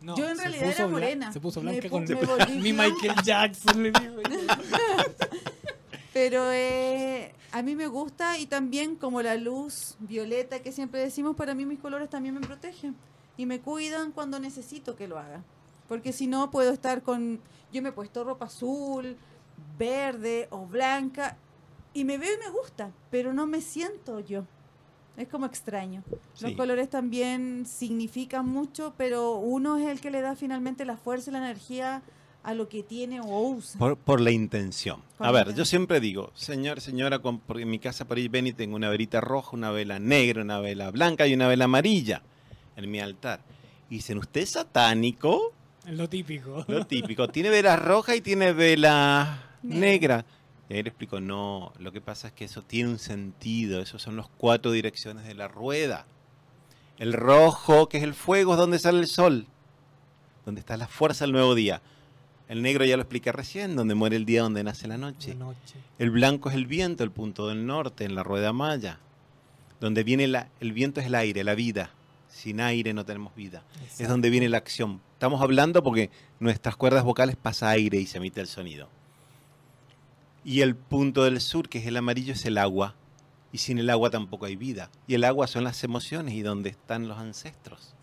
[0.02, 1.32] No, Yo en realidad era morena.
[1.32, 2.72] Se puso Me blanca con me volví mi.
[2.74, 3.82] Michael Jackson.
[3.82, 4.20] Le digo.
[6.12, 11.34] Pero eh, a mí me gusta y también como la luz violeta que siempre decimos,
[11.34, 12.94] para mí mis colores también me protegen
[13.38, 15.42] y me cuidan cuando necesito que lo haga.
[15.88, 17.40] Porque si no puedo estar con...
[17.72, 19.16] Yo me he puesto ropa azul,
[19.78, 21.38] verde o blanca
[21.94, 24.44] y me veo y me gusta, pero no me siento yo.
[25.16, 26.02] Es como extraño.
[26.40, 26.56] Los Sí.
[26.56, 31.32] colores también significan mucho, pero uno es el que le da finalmente la fuerza y
[31.34, 32.02] la energía
[32.42, 33.78] a lo que tiene o usa.
[33.78, 35.02] Por, por la intención.
[35.18, 38.16] Por A la ver, yo siempre digo, señor, señora, con- porque en mi casa por
[38.16, 41.48] ahí ven y tengo una velita roja, una vela negra, una vela blanca y una
[41.48, 42.22] vela amarilla
[42.76, 43.40] en mi altar.
[43.90, 45.52] Y dicen, ¿usted es satánico?
[45.86, 46.64] Es lo típico.
[46.68, 47.28] Lo típico.
[47.28, 49.80] Tiene vela roja y tiene vela Negra.
[49.80, 50.24] negra.
[50.70, 54.00] Y ahí le explico, no, lo que pasa es que eso tiene un sentido, esos
[54.00, 56.06] son los cuatro direcciones de la rueda.
[56.98, 59.46] El rojo, que es el fuego, es donde sale el sol,
[60.46, 61.82] donde está la fuerza del nuevo día.
[62.48, 65.34] El negro ya lo expliqué recién, donde muere el día, donde nace la noche.
[65.98, 69.00] El blanco es el viento, el punto del norte, en la rueda maya.
[69.80, 71.90] Donde viene la- el viento es el aire, la vida.
[72.28, 73.64] Sin aire no tenemos vida.
[73.98, 75.00] Es donde viene la acción.
[75.14, 78.88] Estamos hablando porque nuestras cuerdas vocales pasa aire y se emite el sonido.
[80.44, 82.94] Y el punto del sur, que es el amarillo, es el agua.
[83.52, 84.90] Y sin el agua tampoco hay vida.
[85.06, 87.94] Y el agua son las emociones y donde están los ancestros.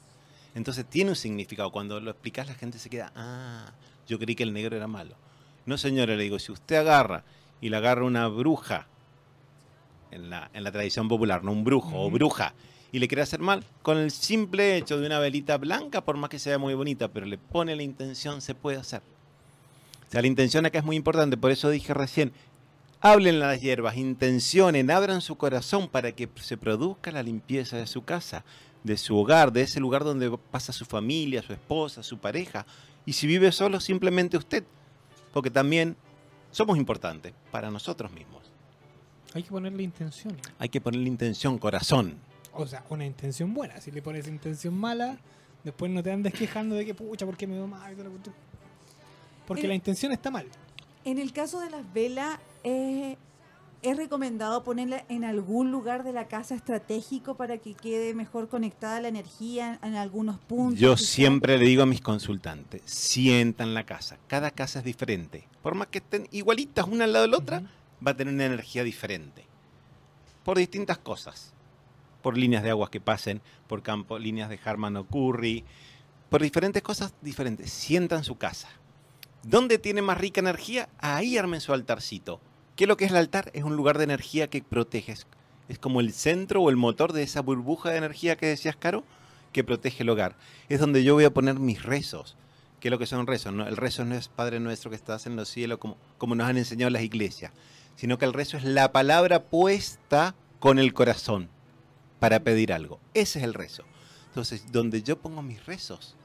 [0.56, 1.71] Entonces tiene un significado.
[1.71, 3.71] Cuando lo explicas la gente se queda, ah,
[4.08, 5.15] yo creí que el negro era malo.
[5.65, 7.23] No, señora, le digo, si usted agarra
[7.62, 8.88] y le agarra una bruja,
[10.12, 12.54] en la, en la tradición popular, no un brujo o bruja,
[12.91, 16.30] y le quiere hacer mal, con el simple hecho de una velita blanca, por más
[16.30, 19.02] que sea muy bonita, pero le pone la intención, se puede hacer.
[20.08, 22.32] O sea, la intención acá es muy importante, por eso dije recién,
[23.02, 28.04] hablen las hierbas, intencionen, abran su corazón para que se produzca la limpieza de su
[28.04, 28.46] casa,
[28.84, 32.65] de su hogar, de ese lugar donde pasa su familia, su esposa, su pareja.
[33.06, 34.63] Y si vive solo, simplemente usted,
[35.34, 35.98] porque también
[36.52, 38.43] somos importantes para nosotros mismos.
[39.34, 40.38] Hay que ponerle intención.
[40.58, 42.17] Hay que ponerle intención, corazón.
[42.54, 43.80] O sea, una intención buena.
[43.82, 45.20] Si le pones intención mala,
[45.63, 47.96] después no te andes quejando de que, pucha, ¿por qué me veo mal?
[49.48, 50.46] Porque la intención está mal.
[51.06, 53.16] En el caso de las velas, eh,
[53.82, 59.00] ¿es recomendado ponerla en algún lugar de la casa estratégico para que quede mejor conectada
[59.00, 60.80] la energía en algunos puntos?
[60.80, 64.18] Yo siempre le digo a mis consultantes, sientan la casa.
[64.28, 65.48] Cada casa es diferente.
[65.64, 67.64] Por más que estén igualitas una al lado de la otra,
[68.06, 69.46] va a tener una energía diferente.
[70.44, 71.54] Por distintas cosas.
[72.22, 75.64] Por líneas de aguas que pasen, por campo, líneas de Harman o Curry,
[76.30, 77.72] por diferentes cosas diferentes.
[77.72, 78.68] Sientan su casa.
[79.50, 80.90] ¿Dónde tiene más rica energía?
[81.00, 82.42] Ahí armen su altarcito.
[82.76, 83.50] ¿Qué es lo que es el altar?
[83.54, 85.14] Es un lugar de energía que protege.
[85.14, 85.26] Es-
[85.70, 89.04] Es como el centro o el motor de esa burbuja de energía que decías, Caro,
[89.52, 90.36] que protege el hogar.
[90.70, 92.36] Es donde yo voy a poner mis rezos.
[92.80, 93.54] ¿Qué es lo que son rezos?
[93.54, 96.48] No, el rezo no es Padre nuestro que estás en los cielos, como, como nos
[96.48, 97.52] han enseñado las iglesias,
[97.96, 101.50] sino que el rezo es la palabra puesta con el corazón
[102.20, 103.00] para pedir algo.
[103.14, 103.84] Ese es el rezo.
[104.28, 106.16] Entonces, donde yo pongo mis rezos,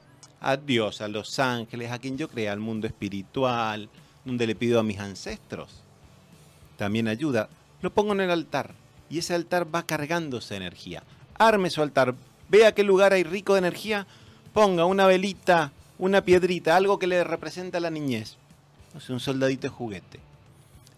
[0.43, 3.89] a Dios, a los ángeles, a quien yo crea, al mundo espiritual,
[4.25, 5.81] donde le pido a mis ancestros.
[6.77, 7.49] también ayuda,
[7.81, 8.73] lo pongo en el altar.
[9.09, 11.03] Y ese altar va cargándose de energía.
[11.37, 12.15] Arme su altar,
[12.49, 14.07] vea qué lugar hay rico de energía,
[14.53, 18.37] ponga una velita, una piedrita, algo que le represente a la niñez.
[18.93, 20.19] No sé, un soldadito de juguete.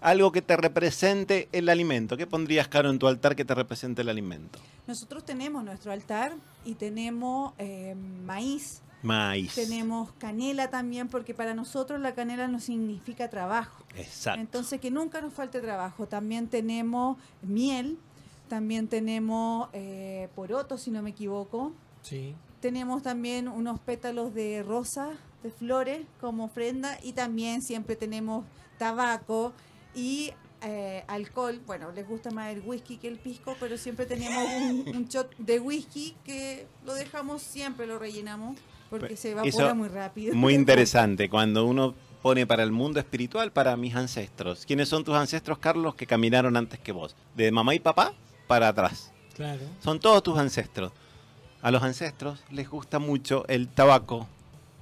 [0.02, 2.18] Algo que te represente el alimento.
[2.18, 4.60] ¿Qué pondrías, Caro, en tu altar que te represente el alimento?
[4.88, 9.56] Nosotros tenemos nuestro altar y tenemos eh, maíz, Maíz.
[9.56, 13.84] tenemos canela también, porque para nosotros la canela no significa trabajo.
[13.96, 14.42] Exacto.
[14.42, 16.08] Entonces, que nunca nos falte trabajo.
[16.08, 17.98] También tenemos miel,
[18.48, 21.74] también tenemos eh, poroto, si no me equivoco.
[22.02, 22.36] Sí.
[22.60, 25.12] Tenemos también unos pétalos de rosa,
[25.44, 26.98] de flores, como ofrenda.
[27.04, 28.46] Y también siempre tenemos
[28.78, 29.54] tabaco
[29.94, 31.62] y eh, alcohol.
[31.68, 35.36] Bueno, les gusta más el whisky que el pisco, pero siempre tenemos un, un shot
[35.38, 38.58] de whisky que lo dejamos siempre, lo rellenamos,
[38.90, 40.36] porque se evapora eso, muy rápido.
[40.36, 41.30] Muy interesante.
[41.30, 44.66] Cuando uno pone para el mundo espiritual, para mis ancestros.
[44.66, 47.16] ¿Quiénes son tus ancestros, Carlos, que caminaron antes que vos?
[47.36, 48.14] De mamá y papá
[48.48, 49.12] para atrás.
[49.36, 49.62] Claro.
[49.84, 50.92] Son todos tus ancestros.
[51.62, 54.28] A los ancestros les gusta mucho el tabaco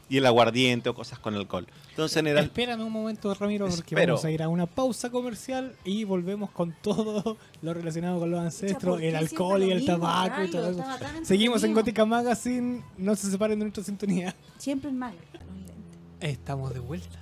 [0.10, 1.68] y el aguardiente o cosas con alcohol.
[1.94, 4.14] Entonces, en el, Espérame un momento, Ramiro, porque Espero.
[4.14, 8.40] vamos a ir a una pausa comercial y volvemos con todo lo relacionado con los
[8.40, 10.84] ancestros, ¿por qué el alcohol y el mismo, tabaco y todo eso.
[11.24, 11.74] Seguimos en.
[11.76, 14.36] Gótica Magazine, no se separen de nuestra sintonía.
[14.58, 15.42] Siempre los lentes.
[16.20, 17.20] Estamos de vuelta.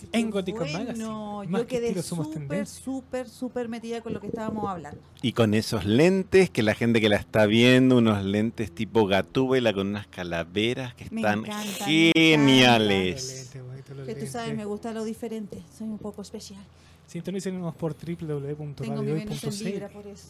[0.00, 0.78] Sí, En Gótica bueno.
[0.78, 1.06] Magazine.
[1.50, 5.00] Más Yo que quedé súper, súper, súper metida con lo que estábamos hablando.
[5.22, 9.72] y con esos lentes que la gente que la está viendo, unos lentes tipo gatúbela
[9.72, 13.22] con unas calaveras que Me están encanta, geniales.
[13.24, 15.62] Los lentes, bonito, los Que tú sabes, me gusta lo diferente.
[15.76, 16.64] Soy un poco especial.
[17.06, 17.94] Sintonícenos por.
[18.08, 20.28] Libra por eso.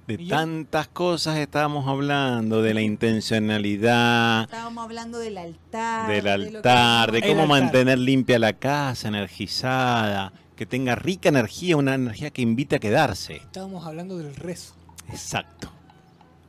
[0.07, 0.37] De ¿Y yo?
[0.37, 6.09] tantas cosas estábamos hablando, de la intencionalidad, Estábamos hablando del altar.
[6.11, 7.49] del altar, de cómo altar.
[7.49, 13.37] mantener limpia la casa, energizada, que tenga rica energía, una energía que invite a quedarse.
[13.37, 14.75] Estábamos hablando del rezo.
[15.11, 15.71] Exacto.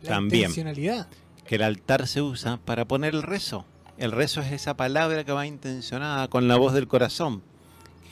[0.02, 0.42] La También.
[0.50, 1.08] intencionalidad.
[1.48, 3.66] Que el altar se usa para poner el rezo.
[3.98, 7.44] El rezo es esa palabra que va intencionada con la voz del corazón.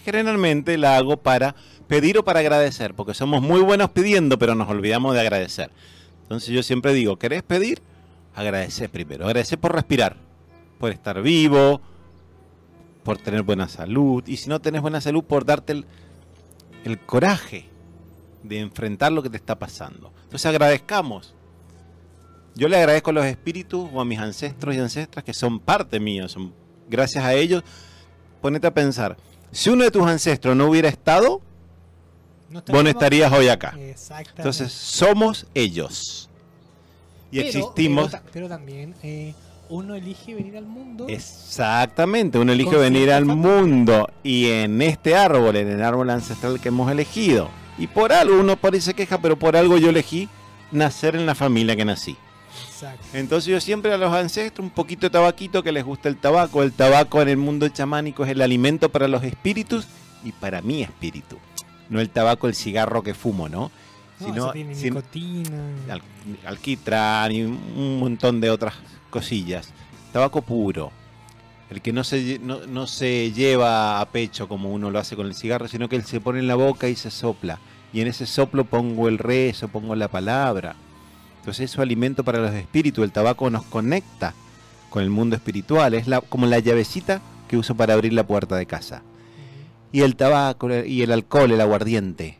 [0.06, 1.56] Generalmente la hago para
[1.91, 5.71] pedir o para agradecer, porque somos muy buenos pidiendo, pero nos olvidamos de agradecer.
[6.21, 7.82] Entonces yo siempre digo, ¿querés pedir?
[8.34, 9.25] Agradecer primero.
[9.25, 10.15] Agradecer por respirar,
[10.80, 11.82] por estar vivo,
[13.04, 14.23] por tener buena salud.
[14.25, 15.86] Y si no tenés buena salud, por darte el,
[16.86, 17.65] el coraje
[18.41, 20.13] de enfrentar lo que te está pasando.
[20.23, 21.36] Entonces agradezcamos.
[22.56, 25.99] Yo le agradezco a los espíritus o a mis ancestros y ancestras que son parte
[25.99, 26.30] mía.
[26.30, 26.54] Son,
[26.89, 27.65] gracias a ellos,
[28.39, 29.17] ponete a pensar.
[29.51, 31.41] Si uno de tus ancestros no hubiera estado,
[32.52, 33.74] No vos no estarías hoy acá.
[33.80, 34.42] Exactamente.
[34.42, 36.30] Entonces, somos ellos.
[37.32, 38.12] Y Pero- existimos.
[38.12, 39.34] Pero, ta- pero también eh,
[39.70, 41.06] uno elige venir al mundo.
[41.08, 46.68] Exactamente, uno elige venir al mundo y en este árbol, en el árbol ancestral que
[46.68, 47.50] hemos elegido.
[47.78, 50.28] Y por algo uno se queja, pero por algo yo elegí
[50.72, 52.18] nacer en la familia que nací.
[52.68, 53.06] Exacto.
[53.14, 56.64] Entonces yo siempre a los ancestros un poquito de tabaquito que les gusta el tabaco.
[56.64, 59.88] El tabaco en el mundo chamánico es el alimento para los espíritus
[60.24, 61.38] y para mi espíritu.
[61.91, 63.69] No el tabaco, el cigarro que fumo, ¿no?
[64.19, 65.60] No, Sino- eso tiene sin- nicotina.
[65.89, 66.01] al-
[66.45, 68.73] alquitrán y un montón de otras
[69.12, 69.69] cosillas.
[70.13, 70.91] Tabaco puro.
[71.69, 75.25] El que no se, no, no se lleva a pecho como uno lo hace con
[75.27, 77.60] el cigarro, sino que él se pone en la boca y se sopla.
[77.93, 80.75] Y en ese soplo pongo el rezo, pongo la palabra.
[81.39, 83.04] Entonces eso es alimento para los espíritus.
[83.04, 84.34] El tabaco nos conecta
[84.89, 85.93] con el mundo espiritual.
[85.93, 89.01] Es la, como la llavecita que uso para abrir la puerta de casa.
[89.91, 92.38] Y el tabaco y el alcohol, el aguardiente.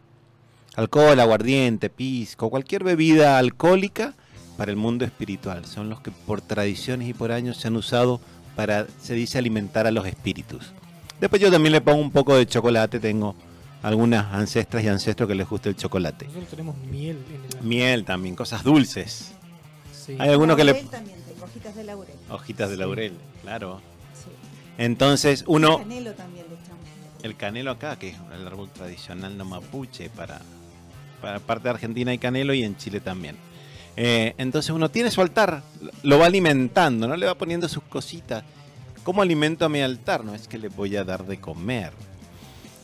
[0.75, 4.13] Alcohol, aguardiente, pisco, cualquier bebida alcohólica
[4.57, 5.65] para el mundo espiritual.
[5.65, 8.21] Son los que por tradiciones y por años se han usado
[8.55, 10.71] para, se dice, alimentar a los espíritus.
[11.19, 12.99] Después yo también le pongo un poco de chocolate.
[12.99, 13.35] Tengo
[13.83, 16.25] algunas ancestras y ancestros que les gusta el chocolate.
[16.25, 19.33] Nosotros tenemos miel en el Miel también, cosas dulces.
[19.91, 20.15] Sí.
[20.19, 20.73] Hay algunos que le...
[20.73, 22.15] También tengo, hojitas de laurel.
[22.29, 23.81] Hojitas de laurel, claro.
[24.13, 24.29] Sí.
[24.77, 25.79] Entonces uno...
[25.79, 26.45] Canelo también.
[27.23, 30.41] El canelo acá, que es el árbol tradicional no mapuche, para,
[31.21, 33.36] para parte de Argentina hay canelo y en Chile también.
[33.95, 35.62] Eh, entonces uno tiene su altar,
[36.03, 38.43] lo va alimentando, no le va poniendo sus cositas.
[39.03, 40.23] ¿Cómo alimento a mi altar?
[40.23, 41.91] No es que le voy a dar de comer,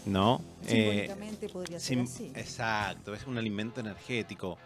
[0.06, 0.42] ¿no?
[0.68, 0.68] Eh,
[1.08, 2.32] Simbólicamente podría ser sim- así.
[2.36, 4.58] exacto, es un alimento energético.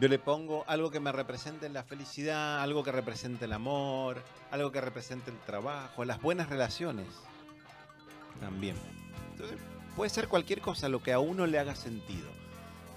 [0.00, 4.72] yo le pongo algo que me represente la felicidad, algo que represente el amor, algo
[4.72, 7.06] que represente el trabajo, las buenas relaciones.
[8.42, 8.74] También.
[9.32, 9.56] Entonces,
[9.96, 12.28] puede ser cualquier cosa, lo que a uno le haga sentido.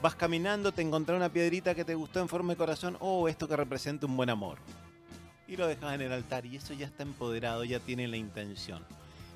[0.01, 3.47] Vas caminando, te encontrás una piedrita que te gustó en forma de corazón, oh, esto
[3.47, 4.58] que representa un buen amor.
[5.47, 8.84] Y lo dejas en el altar y eso ya está empoderado, ya tiene la intención.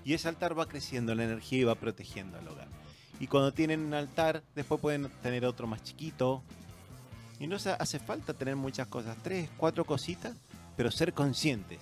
[0.04, 2.68] Y ese altar va creciendo la energía y va protegiendo al hogar.
[3.20, 6.42] Y cuando tienen un altar, después pueden tener otro más chiquito.
[7.40, 10.36] Y no hace falta tener muchas cosas, tres, cuatro cositas,
[10.76, 11.80] pero ser conscientes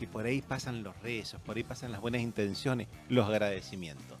[0.00, 4.18] que por ahí pasan los rezos, por ahí pasan las buenas intenciones, los agradecimientos.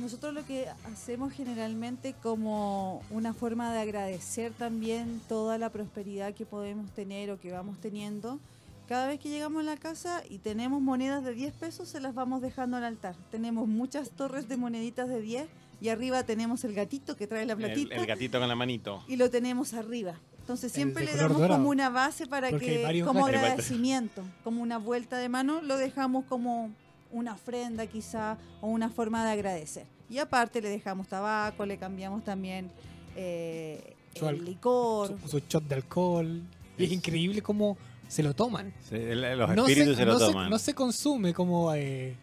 [0.00, 6.44] Nosotros lo que hacemos generalmente como una forma de agradecer también toda la prosperidad que
[6.44, 8.40] podemos tener o que vamos teniendo,
[8.88, 12.12] cada vez que llegamos a la casa y tenemos monedas de 10 pesos, se las
[12.12, 13.14] vamos dejando al altar.
[13.30, 15.46] Tenemos muchas torres de moneditas de 10
[15.80, 19.04] y arriba tenemos el gatito que trae la El, platita el gatito con la manito.
[19.06, 20.14] y lo tenemos arriba.
[20.50, 21.58] Entonces siempre le damos dorado.
[21.58, 23.40] como una base para Porque que, varios como gatos.
[23.40, 26.70] agradecimiento, como una vuelta de mano, lo dejamos como
[27.12, 29.86] una ofrenda quizá o una forma de agradecer.
[30.08, 32.68] Y aparte le dejamos tabaco, le cambiamos también
[33.14, 35.16] eh, el licor.
[35.22, 36.42] Su, su shot de alcohol.
[36.76, 38.72] Y es increíble cómo se lo toman.
[38.88, 40.50] Sí, los No espíritus se, lo no toman.
[40.50, 41.72] no se consume como...
[41.74, 42.16] eh,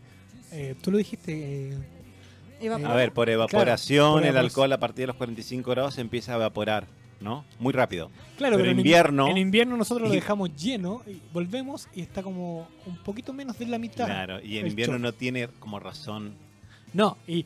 [0.52, 1.70] eh, tú lo dijiste...
[1.70, 1.78] eh.
[2.86, 6.34] A ver, por evaporación, por el alcohol a partir de los 45 grados se empieza
[6.34, 6.88] a evaporar,
[7.20, 7.46] ¿no?
[7.60, 8.12] Muy rápido.
[8.38, 12.22] claro, Pero pero, en invierno- En invierno nosotros lo dejamos lleno y volvemos y está
[12.24, 14.06] como un poquito menos de la mitad.
[14.06, 16.34] Claro, y en invierno no tiene como razón
[16.94, 17.46] No, y,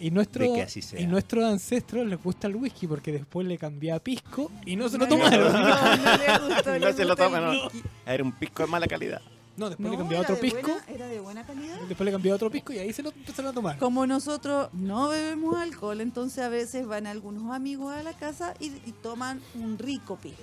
[0.00, 0.98] y, nuestro, de que así sea.
[1.00, 4.96] y nuestros ancestros les gusta el whisky porque después le cambiaba pisco y no se
[4.98, 5.52] lo tomaron.
[5.52, 6.70] No, no le gustó.
[6.70, 7.50] No le se lo gustó el toman, no.
[7.64, 7.82] whisky.
[8.06, 9.20] Era un pisco de mala calidad.
[9.60, 10.60] No, después No, le cambiaba otro pisco.
[10.62, 11.76] buena- era de buena calidad.
[11.86, 13.78] Después le cambiaba otro pisco y ahí se lo empezaron a tomar.
[13.78, 18.68] Como nosotros no bebemos alcohol, entonces a veces van algunos amigos a la casa y,
[18.86, 20.40] y toman un rico pisco.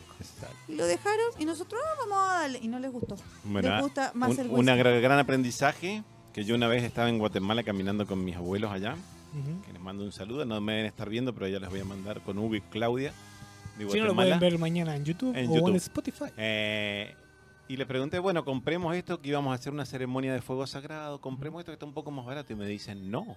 [0.67, 2.59] Y lo dejaron y nosotros "Ah, vamos a darle.
[2.61, 3.15] Y no les gustó.
[3.43, 4.77] Bueno, les gusta más un, el una whisky.
[4.77, 6.03] gran, gran aprendizaje
[6.33, 8.95] que yo una vez estaba en Guatemala caminando con mis abuelos allá,
[9.65, 11.85] que les mando un saludo, no me deben estar viendo, pero ya les voy a
[11.85, 13.11] mandar con Hugo y Claudia
[13.79, 14.37] de Si no lo Guatemala.
[14.37, 15.69] pueden ver mañana en YouTube En o YouTube.
[15.69, 16.25] en Spotify.
[16.37, 17.15] Eh,
[17.67, 21.19] y le pregunté, bueno, compremos esto, que íbamos a hacer una ceremonia de fuego sagrado,
[21.19, 22.53] compremos esto que está un poco más barato.
[22.53, 23.35] Y me dicen, no.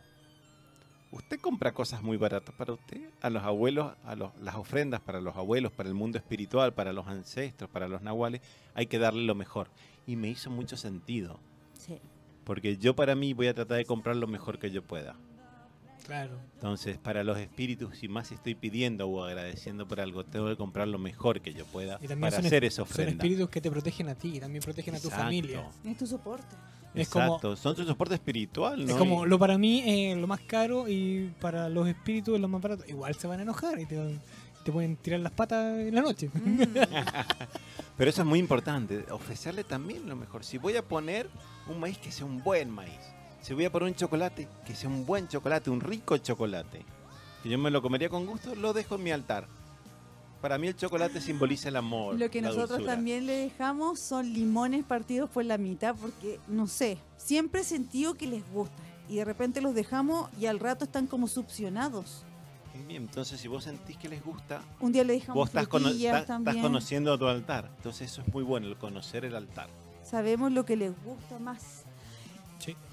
[1.12, 5.20] Usted compra cosas muy baratas para usted, a los abuelos, a los- las ofrendas para
[5.20, 8.40] los abuelos, para el mundo espiritual, para los ancestros, para los nahuales,
[8.74, 9.68] hay que darle lo mejor.
[10.06, 11.40] Y me hizo mucho sentido,
[11.74, 11.98] Sí.
[12.44, 15.16] porque yo para mí voy a tratar de comprar lo mejor que yo pueda.
[16.06, 16.38] Claro.
[16.54, 20.88] Entonces, para los espíritus, si más estoy pidiendo o agradeciendo por algo, tengo que comprar
[20.88, 23.12] lo mejor que yo pueda Y para son, hacer es- esa son ofrenda.
[23.12, 25.24] espíritus que te protegen a ti y también protegen a tu Exacto.
[25.24, 25.68] familia.
[25.84, 26.56] Es tu soporte.
[26.94, 28.90] Es como- Exacto, son su soporte espiritual, ¿no?
[28.90, 32.48] Es como lo para mí es lo más caro y para los espíritus es lo
[32.48, 32.84] más barato.
[32.88, 34.18] Igual se van a enojar y te,
[34.64, 36.28] te pueden tirar las patas en la noche.
[36.34, 36.62] Mm.
[37.96, 40.42] Pero eso es muy importante, ofrecerle también lo mejor.
[40.44, 41.28] Si voy a poner
[41.68, 42.98] un maíz que sea un buen maíz,
[43.42, 46.84] si voy a poner un chocolate que sea un buen chocolate, un rico chocolate,
[47.42, 49.46] que yo me lo comería con gusto, lo dejo en mi altar.
[50.40, 52.18] Para mí el chocolate simboliza el amor.
[52.18, 52.94] Lo que nosotros dulzura.
[52.94, 58.14] también le dejamos son limones partidos por la mitad porque, no sé, siempre he sentido
[58.14, 58.74] que les gusta.
[59.08, 62.22] Y de repente los dejamos y al rato están como succionados.
[62.86, 65.88] Bien, entonces si vos sentís que les gusta, Un día le dejamos vos estás, cono-
[65.90, 67.70] estás- estás conociendo a tu altar.
[67.76, 69.68] Entonces eso es muy bueno, el conocer el altar.
[70.02, 71.84] Sabemos lo que les gusta más.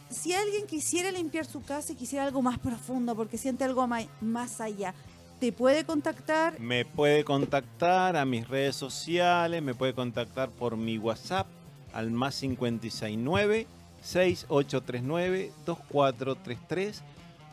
[0.10, 3.88] Si alguien quisiera limpiar su casa y quisiera algo más profundo porque siente algo
[4.22, 4.94] más allá,
[5.40, 6.60] te puede contactar.
[6.60, 11.48] Me puede contactar a mis redes sociales, me puede contactar por mi WhatsApp
[11.94, 13.68] al más 569
[14.02, 17.04] 6839 2433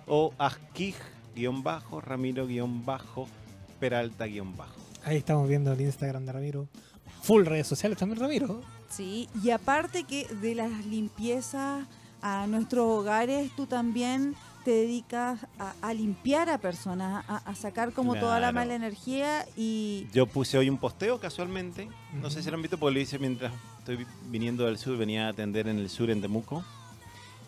[0.06, 0.94] o asquij
[1.62, 2.46] bajo ramiro
[2.84, 3.26] bajo
[3.80, 4.74] peralta bajo.
[5.04, 6.68] Ahí estamos viendo el Instagram de Ramiro.
[7.22, 8.62] Full redes sociales también, Ramiro.
[8.88, 11.86] Sí, y aparte que de las limpiezas
[12.24, 14.34] a nuestros hogares, tú también
[14.64, 19.44] te dedicas a, a limpiar a personas, a, a sacar como toda la mala energía
[19.58, 23.00] y Yo puse hoy un posteo casualmente, no sé si lo han visto porque lo
[23.00, 26.64] hice mientras estoy vi- viniendo del sur, venía a atender en el sur en Temuco.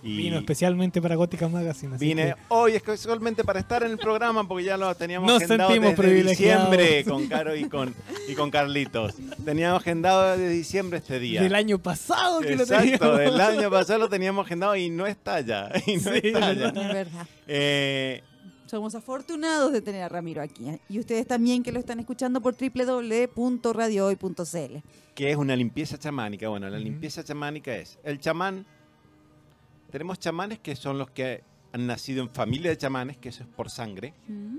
[0.02, 1.96] Y Vino especialmente para Gótica Magazine.
[1.96, 5.26] así Vine que- hoy es casualmente para estar en el programa porque ya lo teníamos
[5.28, 7.94] Nos agendado sentimos desde diciembre con Caro y con,
[8.28, 9.14] y con Carlitos.
[9.44, 11.42] Teníamos agendado desde diciembre este día.
[11.42, 13.18] Del año pasado que lo Exacto, teníamos.
[13.18, 15.70] del año pasado lo teníamos agendado y no está ya.
[15.86, 16.66] Y no Sí, está ya.
[16.68, 17.26] es verdad.
[17.48, 18.22] Eh,
[18.66, 20.68] Somos afortunados de tener a Ramiro aquí.
[20.68, 20.80] ¿eh?
[20.88, 24.82] Y ustedes también que lo están escuchando por www.radiohoy.cl.
[25.14, 26.48] que es una limpieza chamánica.
[26.48, 28.66] Bueno, la limpieza chamánica es el chamán.
[29.96, 31.42] Tenemos chamanes que son los que
[31.72, 34.12] han nacido en familia de chamanes, que eso es por sangre,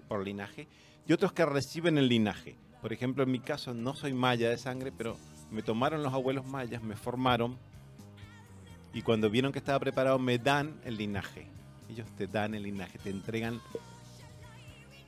[0.08, 0.68] por linaje,
[1.08, 2.56] y otros que reciben el linaje.
[2.82, 5.16] Por ejemplo, en mi caso no soy maya de sangre, pero
[5.52, 7.56] me tomaron los abuelos mayas, me formaron
[8.96, 11.46] y cuando vieron que estaba preparado me dan el linaje.
[11.88, 13.62] Ellos te dan el linaje, te entregan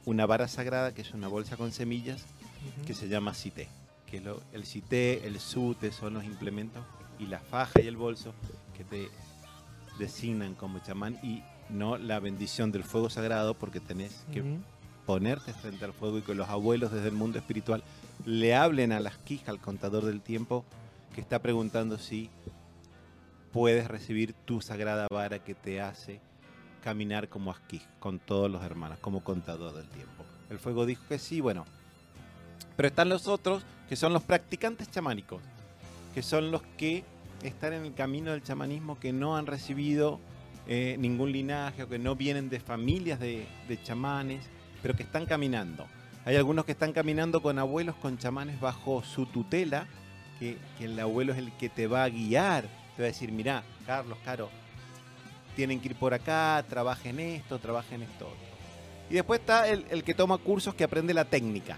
[0.06, 2.24] una vara sagrada que es una bolsa con semillas
[2.86, 3.68] que se llama cité.
[4.06, 6.84] Que lo- el cité, el sute son los implementos
[7.18, 8.36] y la faja y el bolso
[8.78, 9.10] que te
[10.00, 14.44] designan como chamán y no la bendición del fuego sagrado porque tenés que
[15.06, 17.84] ponerte frente al fuego y que los abuelos desde el mundo espiritual
[18.26, 20.66] le hablen a las quijas, al contador del tiempo,
[21.14, 22.30] que está preguntando si
[23.52, 26.22] puedes recibir tu sagrada vara que te hace
[26.84, 30.24] caminar como Asquij, con todos los hermanos, como contador del tiempo.
[30.50, 31.66] El fuego dijo que sí, bueno.
[32.76, 35.42] Pero están los otros, que son los practicantes chamánicos,
[36.14, 37.04] que son los que
[37.48, 40.20] están en el camino del chamanismo, que no han recibido
[40.68, 44.46] eh, ningún linaje o que no vienen de familias de, de chamanes,
[44.82, 45.86] pero que están caminando.
[46.26, 49.88] Hay algunos que están caminando con abuelos, con chamanes bajo su tutela,
[50.40, 52.64] que, que el abuelo es el que te va a guiar.
[52.96, 54.50] Te va a decir, mira, Carlos, Caro,
[55.56, 58.28] tienen que ir por acá, trabajen esto, trabajen esto.
[58.28, 58.38] otro".
[59.10, 61.78] Y después está el, el que toma cursos que aprende la técnica,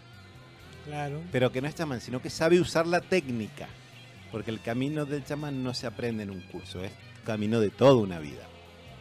[0.86, 1.22] Claro.
[1.32, 3.68] pero que no es chamán, sino que sabe usar la técnica.
[4.32, 6.92] Porque el camino del chamán no se aprende en un curso, es
[7.26, 8.48] camino de toda una vida.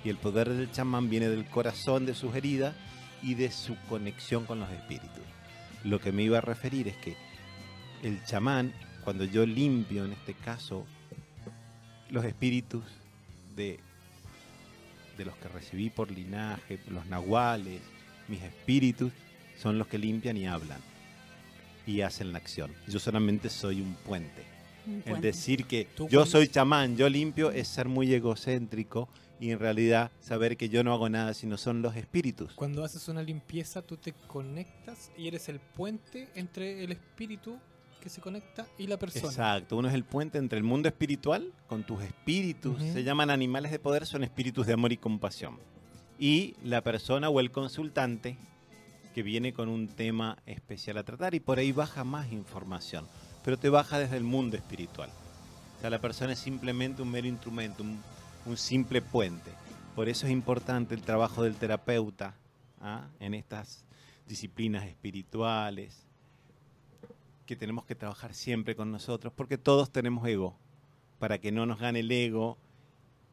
[0.04, 2.74] Y el poder del chamán viene del corazón de sus heridas
[3.22, 5.24] y de su conexión con los espíritus.
[5.84, 7.16] Lo que me iba a referir es que
[8.02, 8.72] el chamán,
[9.04, 10.86] cuando yo limpio en este caso
[12.10, 12.84] los espíritus
[13.54, 13.78] de,
[15.16, 17.80] de los que recibí por linaje, los nahuales,
[18.28, 19.12] mis espíritus,
[19.60, 20.80] son los que limpian y hablan
[21.86, 22.72] y hacen la acción.
[22.88, 24.44] Yo solamente soy un puente.
[25.04, 30.10] El decir que yo soy chamán, yo limpio, es ser muy egocéntrico y en realidad
[30.20, 32.52] saber que yo no hago nada, sino son los espíritus.
[32.54, 37.58] Cuando haces una limpieza, tú te conectas y eres el puente entre el espíritu
[38.00, 39.26] que se conecta y la persona.
[39.28, 42.92] Exacto, uno es el puente entre el mundo espiritual con tus espíritus, Ujú.
[42.92, 45.58] se llaman animales de poder, son espíritus de amor y compasión.
[46.18, 48.36] Y la persona o el consultante
[49.14, 53.06] que viene con un tema especial a tratar y por ahí baja más información,
[53.44, 55.10] pero te baja desde el mundo espiritual.
[55.78, 59.50] O sea, la persona es simplemente un mero instrumento, un, simple puente.
[59.94, 62.34] Por eso es importante el trabajo del terapeuta
[62.80, 63.08] ¿ah?
[63.18, 63.84] en estas
[64.26, 66.06] disciplinas espirituales,
[67.46, 70.56] que tenemos que trabajar siempre con nosotros, porque todos tenemos ego,
[71.18, 72.58] para que no nos gane el ego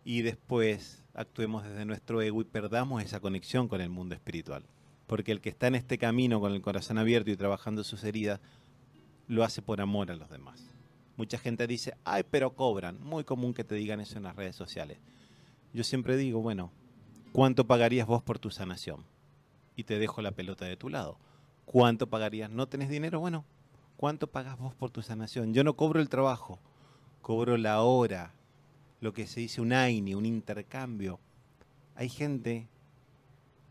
[0.03, 4.63] y después actuemos desde nuestro ego y perdamos esa conexión con el mundo espiritual.
[5.05, 8.39] Porque el que está en este camino con el corazón abierto y trabajando sus heridas,
[9.27, 10.71] lo hace por amor a los demás.
[11.17, 13.01] Mucha gente dice, ay, pero cobran.
[13.03, 14.99] Muy común que te digan eso en las redes sociales.
[15.73, 16.71] Yo siempre digo, bueno,
[17.33, 19.03] ¿cuánto pagarías vos por tu sanación?
[19.75, 21.17] Y te dejo la pelota de tu lado.
[21.65, 22.49] ¿Cuánto pagarías?
[22.49, 23.19] ¿No tenés dinero?
[23.19, 23.45] Bueno,
[23.97, 25.53] ¿cuánto pagas vos por tu sanación?
[25.53, 26.59] Yo no cobro el trabajo,
[27.21, 28.33] cobro la hora,
[29.01, 31.19] lo que se dice un AINI, un intercambio.
[31.95, 32.67] Hay gente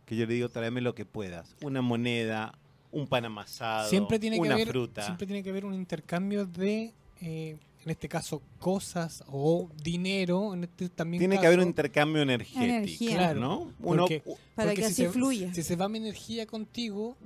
[0.05, 1.57] que yo le digo, tráeme lo que puedas.
[1.63, 2.59] Una moneda,
[2.93, 5.03] un pan amasado, siempre tiene que una haber, fruta.
[5.05, 10.55] siempre tiene que haber un intercambio de, eh, en este caso, cosas o dinero.
[10.55, 13.17] En este también Tiene que haber un intercambio energético, Energía.
[13.17, 13.59] Claro, ¿no?
[13.81, 14.21] Uno, porque-
[14.55, 15.55] Para porque que si así se- fluya.
[15.55, 17.17] Si se va mi energía contigo,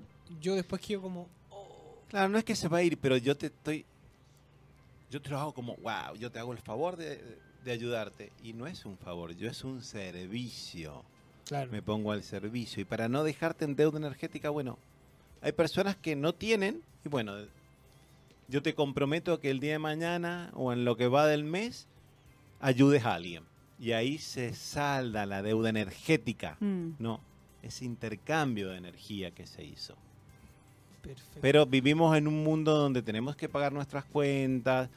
[0.41, 1.27] yo después quiero como,
[2.09, 3.85] Claro, no es que se va a ir, pero yo te estoy.
[5.11, 7.21] Yo te lo hago como, wow, yo te hago el favor de,
[7.65, 8.33] de ayudarte.
[8.43, 11.05] Y no es un favor, yo es un servicio.
[11.47, 12.81] claro, Me pongo al servicio.
[12.81, 14.79] Y para no dejarte en deuda energética, bueno,
[15.43, 16.83] hay personas que no tienen.
[17.05, 17.35] Y bueno,
[18.49, 21.87] yo te comprometo que el día de mañana o en lo que va del mes,
[22.61, 23.45] ayudes a alguien.
[23.79, 26.57] Y ahí se salda la deuda energética.
[26.61, 26.91] Mm.
[26.99, 27.21] No,
[27.63, 29.95] ese intercambio de energía que se hizo.
[31.01, 31.39] perfecto.
[31.41, 34.91] Pero vivimos en un mundo donde tenemos que pagar nuestras cuentas,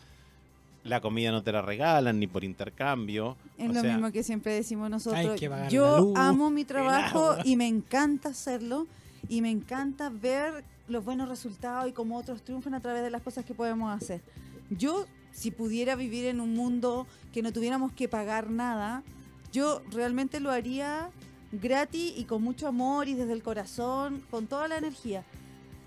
[0.83, 3.37] la comida no te la regalan ni por intercambio.
[3.57, 5.25] Es o lo sea, mismo que siempre decimos nosotros.
[5.25, 8.85] Hay que pagar la Yo luz, amo mi trabajo y me encanta hacerlo
[9.29, 13.21] y me encanta ver los buenos resultados y cómo otros triunfan a través de las
[13.21, 14.21] cosas que podemos hacer.
[14.69, 19.03] Yo, si pudiera vivir en un mundo que no tuviéramos que pagar nada,
[19.51, 21.09] yo realmente lo haría
[21.51, 25.23] gratis y con mucho amor y desde el corazón, con toda la energía.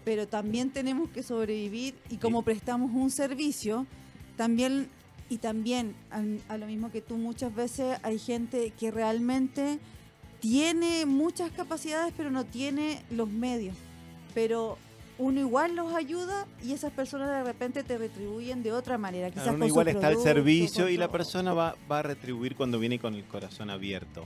[0.04, 3.86] Pero también tenemos que sobrevivir y como prestamos un servicio,
[4.36, 4.88] también
[5.28, 6.22] y también a,
[6.52, 9.80] a lo mismo que tú muchas veces hay gente que realmente
[10.40, 13.74] tiene muchas capacidades pero no tiene los medios
[14.34, 14.78] pero
[15.18, 19.44] uno igual los ayuda y esas personas de repente te retribuyen de otra manera quizás
[19.44, 22.98] Claro, uno igual está al servicio y la persona va, va a retribuir cuando viene
[22.98, 24.24] con el corazón abierto.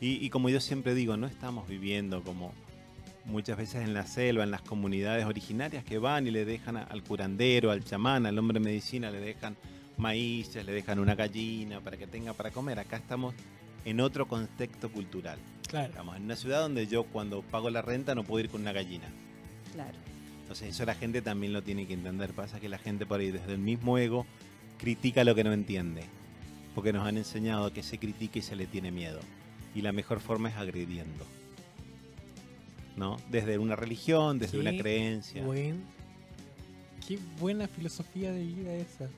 [0.00, 2.52] Y, y como yo siempre digo, no estamos viviendo como
[3.24, 6.82] muchas veces en la selva, en las comunidades originarias que van y le dejan a-
[6.82, 9.56] al curandero, al chamán, al hombre de medicina, le dejan
[9.96, 12.80] maíces, le dejan una gallina para que tenga para comer.
[12.80, 13.32] Acá estamos
[13.84, 15.38] en otro contexto cultural.
[15.68, 15.88] Claro.
[15.88, 18.72] Estamos en una ciudad donde yo cuando pago la renta no puedo ir con una
[18.72, 19.08] gallina.
[19.72, 19.96] Claro.
[20.42, 22.32] Entonces eso la gente también lo tiene que entender.
[22.32, 24.26] Pasa que la gente por ahí desde el mismo ego
[24.78, 26.04] critica lo que no entiende.
[26.74, 29.20] Porque nos han enseñado que se critica y se le tiene miedo.
[29.74, 31.26] Y la mejor forma es agrediendo.
[32.96, 33.16] ¿No?
[33.30, 35.42] Desde una religión, desde una creencia.
[35.42, 35.82] Buen,
[37.06, 39.08] qué buena filosofía de vida esa.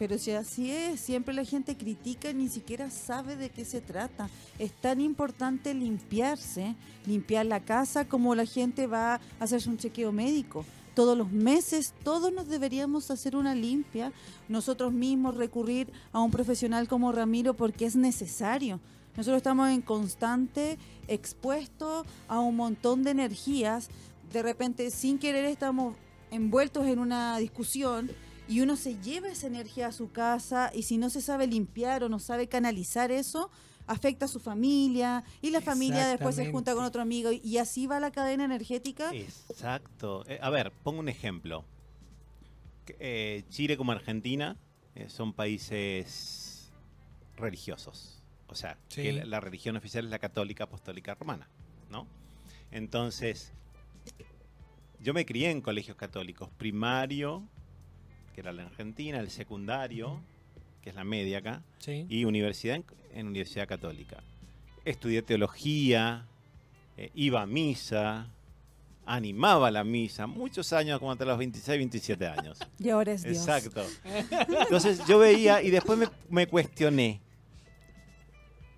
[0.00, 3.82] Pero si así es, siempre la gente critica y ni siquiera sabe de qué se
[3.82, 4.30] trata.
[4.58, 6.74] Es tan importante limpiarse,
[7.04, 10.64] limpiar la casa como la gente va a hacerse un chequeo médico.
[10.94, 14.10] Todos los meses, todos nos deberíamos hacer una limpia,
[14.48, 18.80] nosotros mismos recurrir a un profesional como Ramiro porque es necesario.
[19.18, 20.78] Nosotros estamos en constante
[21.08, 23.90] expuesto a un montón de energías.
[24.32, 25.94] De repente, sin querer, estamos
[26.30, 28.10] envueltos en una discusión
[28.50, 32.02] y uno se lleva esa energía a su casa y si no se sabe limpiar
[32.04, 33.48] o no sabe canalizar eso,
[33.86, 37.86] afecta a su familia y la familia después se junta con otro amigo y así
[37.86, 39.14] va la cadena energética.
[39.14, 40.24] Exacto.
[40.28, 41.64] Eh, a ver, pongo un ejemplo.
[42.98, 44.56] Eh, Chile como Argentina
[44.96, 46.72] eh, son países
[47.36, 48.20] religiosos.
[48.48, 49.02] O sea, Sí.
[49.02, 51.48] que la, la religión oficial es la católica apostólica romana,
[51.88, 52.08] ¿no?
[52.72, 53.52] Entonces,
[54.98, 56.48] yo me crié en colegios católicos.
[56.58, 57.44] Primario,
[58.40, 60.18] que era la Argentina, el secundario,
[60.82, 62.06] que es la media acá, Sí.
[62.08, 62.84] y universidad en,
[63.14, 64.22] en universidad católica.
[64.86, 66.24] Estudié teología,
[66.96, 68.28] eh, iba a misa,
[69.04, 72.58] animaba la misa, muchos años, como hasta los 26, 27 años.
[72.78, 73.36] Y ahora es Dios.
[73.36, 73.84] Exacto.
[74.62, 77.20] Entonces yo veía y después me, me cuestioné.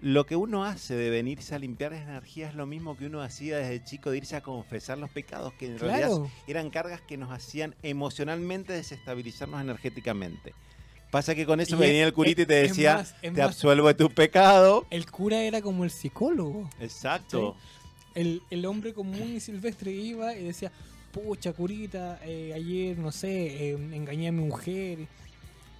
[0.02, 3.22] Lo que uno hace de venirse a limpiar esa energía es lo mismo que uno
[3.22, 6.10] hacía desde chico de irse a confesar los pecados, que en realidad
[6.48, 10.54] eran cargas que nos hacían emocionalmente desestabilizarnos energéticamente.
[11.12, 13.40] Pasa que con eso Y es- venía el curita y te decía, más- te más-
[13.40, 14.86] absuelvo de tu pecado.
[14.90, 16.68] El cura era como el psicólogo.
[16.80, 17.56] Exacto.
[18.14, 20.72] El, el hombre común y silvestre iba y decía,
[21.12, 25.06] pucha, curita, eh, ayer, no sé, eh, engañé a mi mujer.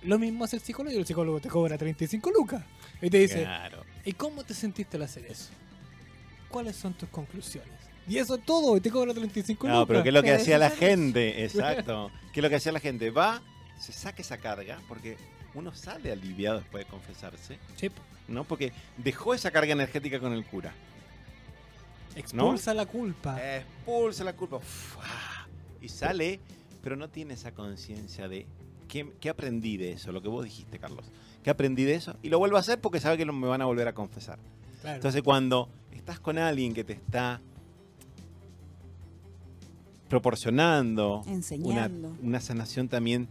[0.05, 2.65] Lo mismo hace el psicólogo y el psicólogo te cobra 35 lucas.
[3.01, 3.83] Y te dice, Claro.
[4.05, 5.51] ¿Y cómo te sentiste al hacer eso?
[6.49, 7.71] ¿Cuáles son tus conclusiones?
[8.09, 9.87] Y eso es todo, y te cobra 35 No, lucas.
[9.89, 11.45] pero ¿qué es lo que hacía la gente?
[11.45, 12.11] Exacto.
[12.33, 13.11] ¿Qué es lo que hacía la gente?
[13.11, 13.41] Va,
[13.81, 15.17] se saca esa carga, porque
[15.55, 17.91] uno sale aliviado después de confesarse, Sí.
[18.29, 18.45] ¿no?
[18.45, 20.73] Porque dejó esa carga energética con el cura.
[22.17, 23.39] expulsa la culpa.
[23.57, 24.57] Expulsa la culpa.
[24.57, 25.47] Uf, ah,
[25.81, 26.41] y sale,
[26.83, 28.47] pero no tiene esa conciencia de
[28.89, 31.07] ¿qué, qué aprendí de eso, lo que vos dijiste, Carlos.
[31.43, 32.17] ¿Qué aprendí de eso?
[32.23, 34.39] Y lo vuelvo a hacer porque sabe que me van a volver a confesar.
[34.81, 34.97] Claro.
[34.97, 37.41] Entonces cuando estás con alguien que te está
[40.09, 41.23] proporcionando
[41.61, 41.91] una,
[42.23, 43.29] una sanación también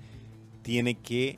[0.64, 1.38] tiene que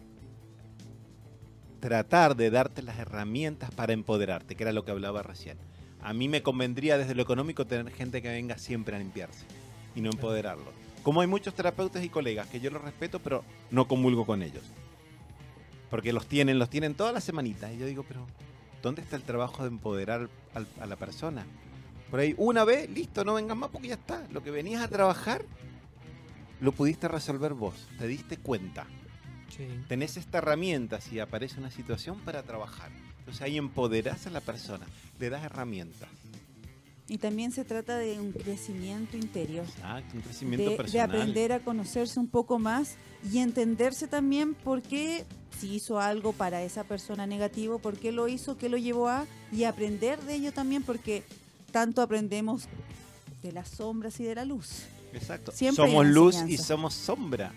[1.80, 5.58] tratar de darte las herramientas para empoderarte, que era lo que hablaba recién.
[6.02, 9.46] A mí me convendría desde lo económico tener gente que venga siempre a limpiarse
[9.96, 10.72] y no empoderarlo.
[11.04, 14.64] Como hay muchos terapeutas y colegas que yo los respeto, pero no comulgo con ellos.
[15.94, 17.72] Porque los tienen, los tienen todas las semanitas.
[17.72, 18.26] Y yo digo, pero
[18.82, 21.46] ¿dónde está el trabajo de empoderar al- a la persona?
[22.10, 24.26] Por ahí, una vez, listo, no vengas más porque ya está.
[24.32, 25.46] Lo que venías a trabajar,
[26.62, 27.76] lo pudiste resolver vos.
[28.00, 28.88] Te diste cuenta.
[29.56, 29.68] Sí.
[29.88, 32.90] Tenés esta herramienta si aparece una situación para trabajar.
[33.20, 34.88] Entonces ahí empoderás a la persona,
[35.20, 36.10] le das herramientas.
[37.08, 39.66] Y también se trata de un crecimiento interior.
[39.68, 41.10] Exacto, un crecimiento de, de personal.
[41.12, 42.96] aprender a conocerse un poco más
[43.32, 45.24] y entenderse también por qué
[45.60, 49.26] si hizo algo para esa persona negativo, por qué lo hizo, qué lo llevó a,
[49.52, 51.24] y aprender de ello también porque
[51.72, 52.68] tanto aprendemos
[53.42, 54.84] de las sombras y de la luz.
[55.14, 55.52] Exacto.
[55.52, 57.54] Siempre somos luz y somos sombra.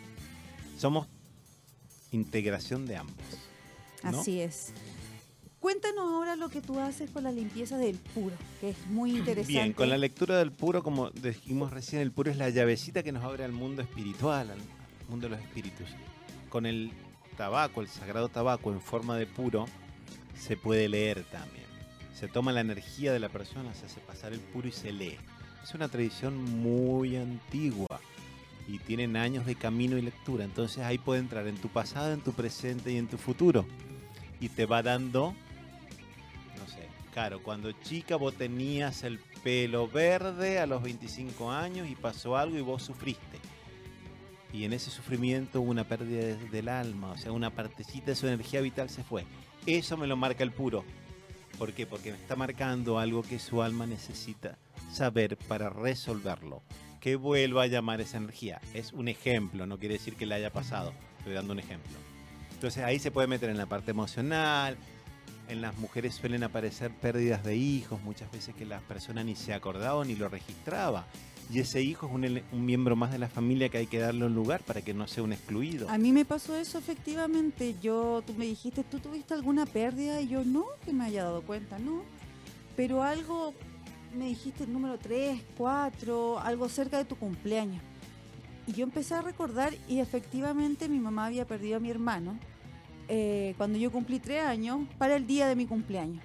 [0.79, 1.07] Somos
[2.13, 3.17] integración de ambos.
[4.03, 4.21] ¿no?
[4.21, 4.73] Así es.
[5.61, 9.53] Cuéntanos ahora lo que tú haces con la limpieza del puro, que es muy interesante.
[9.53, 13.11] Bien, con la lectura del puro, como dijimos recién, el puro es la llavecita que
[13.11, 14.61] nos abre al mundo espiritual, al
[15.09, 15.89] mundo de los espíritus.
[16.51, 16.93] Con el
[17.37, 19.67] tabaco, el sagrado tabaco en forma de puro,
[20.37, 21.67] se puede leer también.
[22.15, 25.19] Se toma la energía de la persona, se hace pasar el puro y se lee.
[25.63, 28.01] Es una tradición muy antigua
[28.67, 30.45] y tienen años de camino y lectura.
[30.45, 33.67] Entonces ahí puede entrar en tu pasado, en tu presente y en tu futuro.
[34.41, 35.35] Y te va dando
[36.59, 41.95] no sé, claro, cuando chica vos tenías el pelo verde a los 25 años y
[41.95, 43.39] pasó algo y vos sufriste.
[44.57, 48.15] Y en ese sufrimiento hubo una pérdida de- del alma, o sea, una partecita de
[48.17, 49.27] su energía vital se fue.
[49.67, 50.83] Eso me lo marca el puro.
[51.59, 51.85] ¿Por qué?
[51.87, 54.57] Porque me está marcando algo que su alma necesita
[54.93, 56.63] saber para resolverlo.
[57.01, 58.61] Que vuelva a llamar esa energía.
[58.73, 60.93] Es un ejemplo, no quiere decir que le haya pasado.
[61.19, 61.93] Estoy dando un ejemplo.
[62.55, 64.77] Entonces ahí se puede meter en la parte emocional.
[65.49, 69.53] En las mujeres suelen aparecer pérdidas de hijos, muchas veces que la persona ni se
[69.53, 71.07] acordaba ni lo registraba.
[71.53, 74.35] Y ese hijo es un, miembro más de la familia que hay que darle un
[74.35, 75.89] lugar para que no sea un excluido.
[75.89, 77.77] A mí me pasó eso efectivamente.
[77.81, 80.21] Yo, tú me dijiste, ¿tú tuviste alguna pérdida?
[80.21, 82.03] Y yo no, que me haya dado cuenta, no.
[82.75, 83.55] Pero algo,
[84.17, 87.81] me dijiste el número 3, 4, algo cerca de tu cumpleaños.
[88.67, 92.37] Y yo empecé a recordar y efectivamente mi mamá había perdido a mi hermano
[93.07, 96.25] eh, cuando yo cumplí 3 años para el día de mi cumpleaños.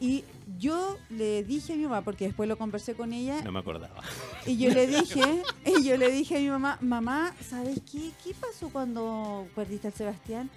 [0.00, 0.24] Y
[0.58, 4.02] yo le dije a mi mamá, porque después lo conversé con ella, No me acordaba.
[4.46, 8.10] y yo le dije, y yo le dije a mi mamá, mamá, ¿sabes qué?
[8.22, 10.50] ¿Qué pasó cuando perdiste al Sebastián?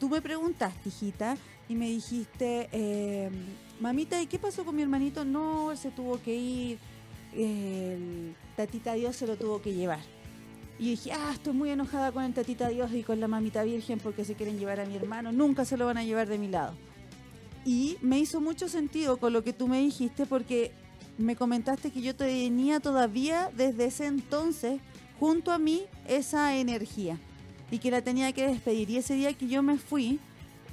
[0.00, 1.36] Tú me preguntaste, hijita,
[1.68, 3.30] y me dijiste, eh,
[3.80, 5.24] mamita, ¿y qué pasó con mi hermanito?
[5.24, 6.78] No, él se tuvo que ir,
[7.34, 10.00] el tatita Dios se lo tuvo que llevar.
[10.78, 13.64] Y yo dije, ah, estoy muy enojada con el tatita Dios y con la mamita
[13.64, 16.38] virgen porque se quieren llevar a mi hermano, nunca se lo van a llevar de
[16.38, 16.74] mi lado.
[17.66, 20.70] Y me hizo mucho sentido con lo que tú me dijiste porque
[21.18, 24.80] me comentaste que yo tenía todavía desde ese entonces
[25.18, 27.18] junto a mí esa energía
[27.72, 28.88] y que la tenía que despedir.
[28.90, 30.20] Y ese día que yo me fui,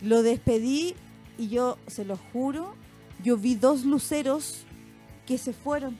[0.04, 0.94] lo despedí
[1.40, 2.76] y yo, se lo juro,
[3.24, 4.64] yo vi dos luceros
[5.26, 5.98] que se fueron.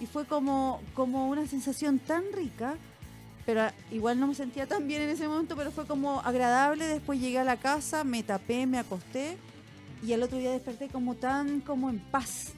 [0.00, 2.76] Y fue como, como una sensación tan rica,
[3.44, 6.86] pero igual no me sentía tan bien en ese momento, pero fue como agradable.
[6.86, 9.36] Después llegué a la casa, me tapé, me acosté
[10.02, 12.52] y al otro día desperté como tan como en paz,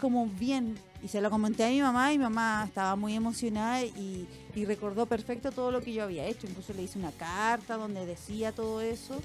[0.00, 0.76] como bien.
[1.02, 4.64] Y se lo comenté a mi mamá y mi mamá estaba muy emocionada y, y
[4.64, 6.46] recordó perfecto todo lo que yo había hecho.
[6.46, 9.20] Incluso le hice una carta donde decía todo eso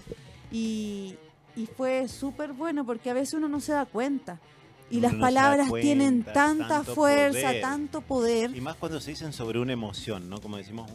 [0.52, 1.16] y,
[1.56, 4.40] y fue súper bueno porque a veces uno no se da cuenta.
[4.90, 7.62] Y Uno las no palabras tienen tanta fuerza, poder.
[7.62, 8.56] tanto poder.
[8.56, 10.42] Y más cuando se dicen sobre una emoción, ¿no?
[10.42, 10.92] Como decimos,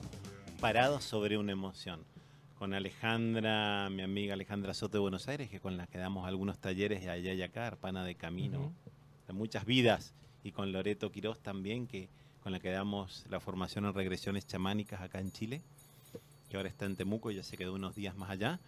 [0.60, 2.04] parados sobre una emoción.
[2.66, 6.58] Con Alejandra, mi amiga Alejandra Soto de Buenos Aires, que con la que damos algunos
[6.58, 8.72] talleres de allá y acá, Arpana de Camino,
[9.28, 10.14] de muchas vidas.
[10.42, 12.08] Y con Loreto Quirós también, que
[12.42, 15.62] con la que damos la formación en regresiones chamánicas acá en Chile,
[16.48, 18.58] que ahora está en Temuco y ya se quedó unos días más allá.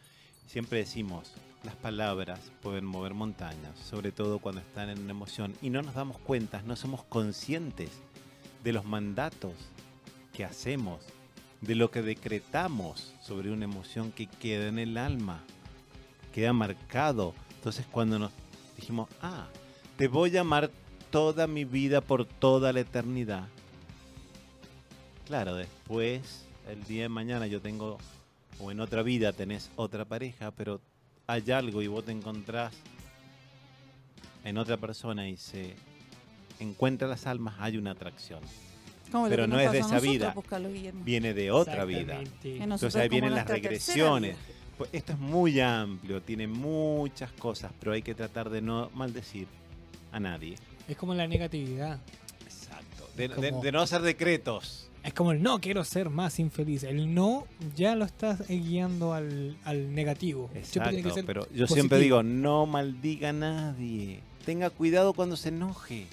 [0.47, 1.35] Siempre decimos,
[1.65, 5.95] las palabras pueden mover montañas, sobre todo cuando están en una emoción y no nos
[5.95, 7.91] damos cuenta, no somos conscientes
[8.63, 9.55] de los mandatos
[10.33, 11.05] que hacemos,
[11.61, 15.43] de lo que decretamos sobre una emoción que queda en el alma,
[16.33, 17.35] queda marcado.
[17.57, 18.33] Entonces cuando nos
[18.77, 19.47] dijimos, ah,
[19.97, 20.71] te voy a amar
[21.11, 23.49] toda mi vida por toda la eternidad.
[25.27, 27.99] Claro, después, el día de mañana yo tengo,
[28.61, 30.81] o en otra vida tenés otra pareja, pero
[31.27, 32.73] hay algo y vos te encontrás
[34.45, 35.75] en otra persona y se
[36.59, 38.41] encuentra las almas, hay una atracción.
[39.11, 40.35] Como pero no es de esa vida.
[41.05, 42.21] Viene de otra vida.
[42.43, 44.37] Entonces ahí vienen las regresiones.
[44.77, 49.49] Pues esto es muy amplio, tiene muchas cosas, pero hay que tratar de no maldecir
[50.13, 50.55] a nadie.
[50.87, 51.99] Es como la negatividad.
[52.45, 53.09] Exacto.
[53.17, 54.89] De, Es como- de- de no hacer decretos.
[55.03, 56.83] Es como el no quiero ser más infeliz.
[56.85, 57.47] El no
[57.77, 60.49] ya lo estás guiando al, al negativo.
[60.53, 60.91] Que Exacto,
[61.27, 61.67] pero yo positivo.
[61.75, 64.21] siempre digo, no maldiga a nadie.
[64.45, 66.07] Tenga cuidado cuando se enoje,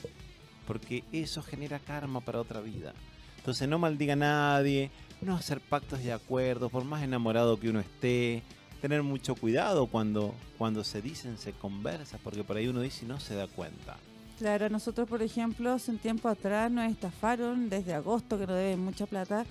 [0.66, 2.94] porque eso genera karma para otra vida.
[3.38, 4.90] Entonces no maldiga a nadie,
[5.22, 8.42] no hacer pactos y acuerdos, por más enamorado que uno esté.
[8.82, 13.08] Tener mucho cuidado cuando, cuando se dicen, se conversa, porque por ahí uno dice y
[13.08, 13.98] no se da cuenta.
[14.38, 18.84] Claro, nosotros, por ejemplo, hace un tiempo atrás nos estafaron desde agosto, que nos deben
[18.84, 19.46] mucha plata.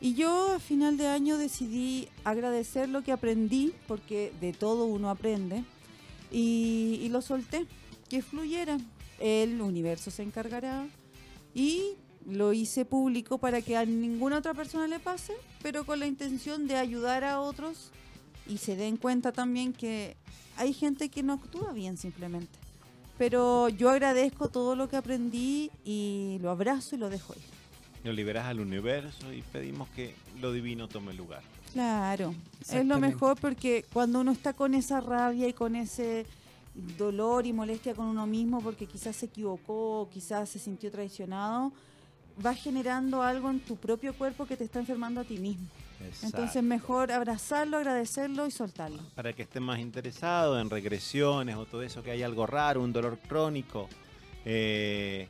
[0.00, 5.08] Y yo a final de año decidí agradecer lo que aprendí, porque de todo uno
[5.10, 5.64] aprende,
[6.30, 7.66] y lo solté,
[8.08, 8.78] que fluyera.
[9.18, 10.86] El universo se encargará
[11.54, 11.94] y
[12.26, 16.68] lo hice público para que a ninguna otra persona le pase, pero con la intención
[16.68, 17.90] de ayudar a otros
[18.46, 20.16] y se den cuenta también que
[20.56, 22.58] hay gente que no actúa bien simplemente.
[23.16, 27.42] Pero yo agradezco todo lo que aprendí y lo abrazo y lo dejo ahí.
[28.04, 31.42] Lo liberas al universo y pedimos que lo divino tome lugar.
[31.72, 32.34] Claro,
[32.70, 36.26] es lo mejor porque cuando uno está con esa rabia y con ese
[36.96, 41.72] dolor y molestia con uno mismo porque quizás se equivocó, o quizás se sintió traicionado,
[42.44, 45.66] va generando algo en tu propio cuerpo que te está enfermando a ti mismo.
[46.22, 49.02] Entonces mejor abrazarlo, agradecerlo y soltarlo.
[49.16, 52.92] para que estén más interesados en regresiones o todo eso, que hay algo raro, un
[52.92, 53.88] dolor crónico.
[54.44, 55.28] eh,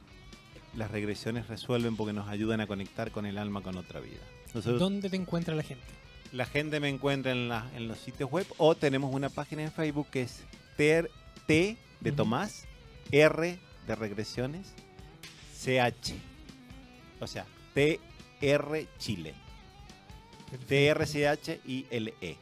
[0.77, 4.21] las regresiones resuelven porque nos ayudan a conectar con el alma con otra vida.
[4.55, 5.85] Nosotros- ¿Dónde te encuentra la gente?
[6.31, 9.73] la gente me encuentra en, la- en los sitios web o tenemos una página en
[9.73, 10.43] Facebook que es
[10.77, 11.11] ter-
[11.49, 12.13] T de.
[12.13, 12.67] Tomás,
[13.11, 14.75] R de regresiones,
[15.57, 16.13] CH.
[17.21, 19.35] O sea, TR Chile.
[20.69, 22.37] TRCH y LE.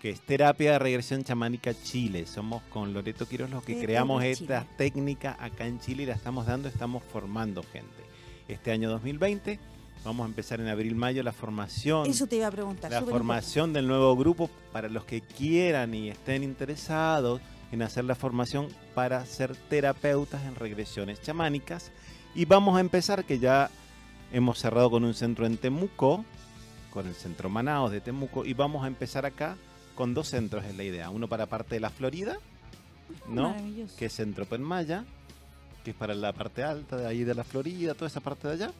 [0.00, 2.26] Que es Terapia de Regresión Chamánica Chile.
[2.26, 6.46] Somos con Loreto Quiroz los que creamos esta técnica acá en Chile y la estamos
[6.46, 8.04] dando, estamos formando gente.
[8.48, 9.58] Este año 2020
[10.04, 12.90] vamos a empezar en abril-mayo la formación Eso te iba a preguntar.
[12.90, 17.40] la formación del nuevo grupo para los que quieran y estén interesados
[17.76, 21.92] en hacer la formación para ser terapeutas en regresiones chamánicas.
[22.34, 23.70] Y vamos a empezar, que ya
[24.32, 26.24] hemos cerrado con un centro en Temuco,
[26.92, 29.56] con el centro Manaos de Temuco, y vamos a empezar acá
[29.94, 31.10] con dos centros, es la idea.
[31.10, 32.38] Uno para parte de la Florida.
[33.28, 33.54] ¿no?
[33.98, 35.04] Que es Centro Penmaya,
[35.84, 38.54] que es para la parte alta de ahí de la Florida, toda esa parte de
[38.54, 38.72] allá.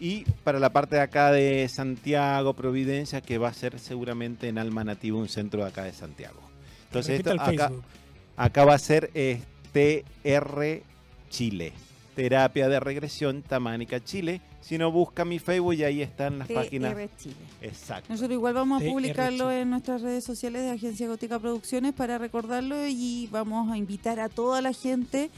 [0.00, 4.58] Y para la parte de acá de Santiago, Providencia, que va a ser seguramente en
[4.58, 6.40] Alma Nativo, un centro de acá de Santiago.
[6.86, 7.84] Entonces, esto, acá, Facebook.
[8.38, 10.82] Acá va a ser eh, TR
[11.28, 11.72] Chile,
[12.14, 14.40] Terapia de Regresión Tamánica Chile.
[14.60, 16.94] Si no, busca mi Facebook y ahí están las páginas.
[16.94, 17.36] TR Chile.
[17.60, 18.06] Exacto.
[18.08, 19.60] Nosotros igual vamos a TR publicarlo Chile.
[19.62, 24.28] en nuestras redes sociales de Agencia Gótica Producciones para recordarlo y vamos a invitar a
[24.28, 25.30] toda la gente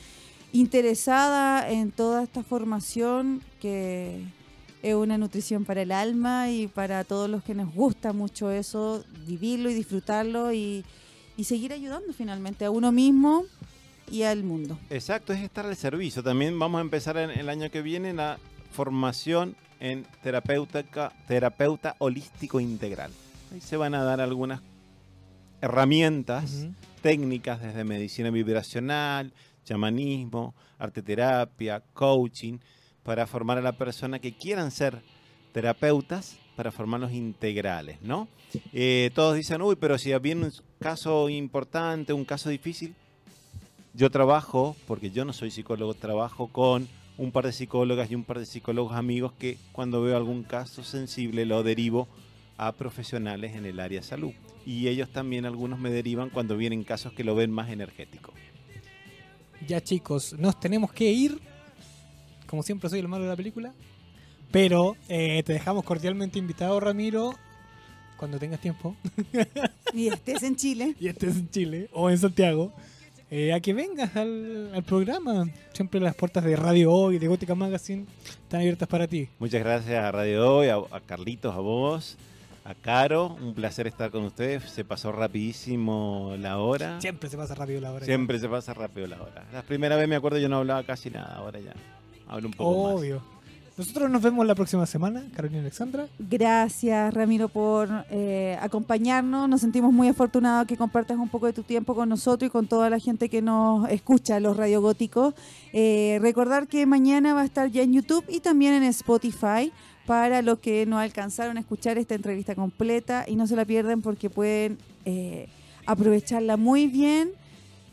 [0.53, 4.25] interesada en toda esta formación que
[4.83, 9.05] es una nutrición para el alma y para todos los que nos gusta mucho eso,
[9.27, 10.85] vivirlo y disfrutarlo y,
[11.41, 13.47] y seguir ayudando finalmente a uno mismo
[14.11, 14.79] y al mundo.
[14.91, 16.23] Exacto, es estar al servicio.
[16.23, 18.39] También vamos a empezar en, el año que viene la
[18.73, 23.11] formación en terapéutica, terapeuta holístico integral.
[23.55, 24.61] Ahí se van a dar algunas
[25.63, 26.67] herramientas
[27.01, 29.33] técnicas desde medicina vibracional,
[29.65, 32.59] chamanismo, arteterapia, coaching,
[33.03, 35.01] para formar a la persona que quieran ser
[35.53, 38.29] terapeutas, para formarlos integrales, ¿no?
[38.75, 42.95] Eh, todos dicen, uy, pero si viene un caso importante, un caso difícil,
[43.95, 46.87] yo trabajo, porque yo no soy psicólogo, trabajo con
[47.17, 50.85] un par de psicólogas y un par de psicólogos amigos que cuando veo algún caso
[50.85, 52.09] sensible lo derivo
[52.57, 54.33] a profesionales en el área salud.
[54.67, 58.35] Y ellos también algunos me derivan cuando vienen casos que lo ven más energético.
[59.67, 61.41] Ya chicos, nos tenemos que ir.
[62.47, 63.73] Como siempre soy el malo de la película.
[64.51, 67.35] Pero eh, te dejamos cordialmente invitado, Ramiro,
[68.17, 68.97] cuando tengas tiempo
[69.95, 70.95] Y estés en Chile.
[71.01, 72.73] y estés en Chile o en Santiago,
[73.31, 75.49] eh, a que vengas al, al programa.
[75.73, 79.29] Siempre las puertas de Radio Hoy, de Gótica Magazine, están abiertas para ti.
[79.39, 82.17] Muchas gracias a Radio Hoy, a, a Carlitos, a vos,
[82.65, 83.37] a Caro.
[83.41, 84.65] Un placer estar con ustedes.
[84.65, 87.01] Se pasó rapidísimo la hora.
[87.01, 88.05] Siempre se pasa rápido la hora.
[88.05, 89.45] Siempre se pasa rápido la hora.
[89.53, 91.73] La primera vez me acuerdo yo no hablaba casi nada, ahora ya
[92.29, 92.95] hablo un poco más.
[93.01, 93.23] Obvio.
[93.81, 96.07] Nosotros nos vemos la próxima semana, Carolina Alexandra.
[96.19, 99.49] Gracias, Ramiro, por eh, acompañarnos.
[99.49, 102.67] Nos sentimos muy afortunados que compartas un poco de tu tiempo con nosotros y con
[102.67, 105.33] toda la gente que nos escucha, los Radio Góticos.
[105.73, 109.73] Eh, recordar que mañana va a estar ya en YouTube y también en Spotify
[110.05, 114.03] para los que no alcanzaron a escuchar esta entrevista completa y no se la pierden
[114.03, 114.77] porque pueden
[115.07, 115.49] eh,
[115.87, 117.31] aprovecharla muy bien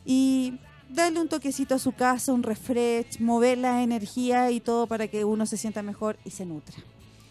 [0.05, 0.59] y
[0.89, 5.25] darle un toquecito a su casa, un refresh, mover la energía y todo para que
[5.25, 6.75] uno se sienta mejor y se nutra.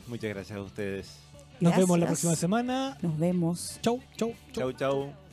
[0.07, 1.19] Muchas gracias a ustedes.
[1.61, 2.99] Nos vemos la próxima semana.
[3.01, 3.79] Nos vemos.
[3.83, 4.73] Chau, chau, chau.
[4.73, 5.26] Chau, chau.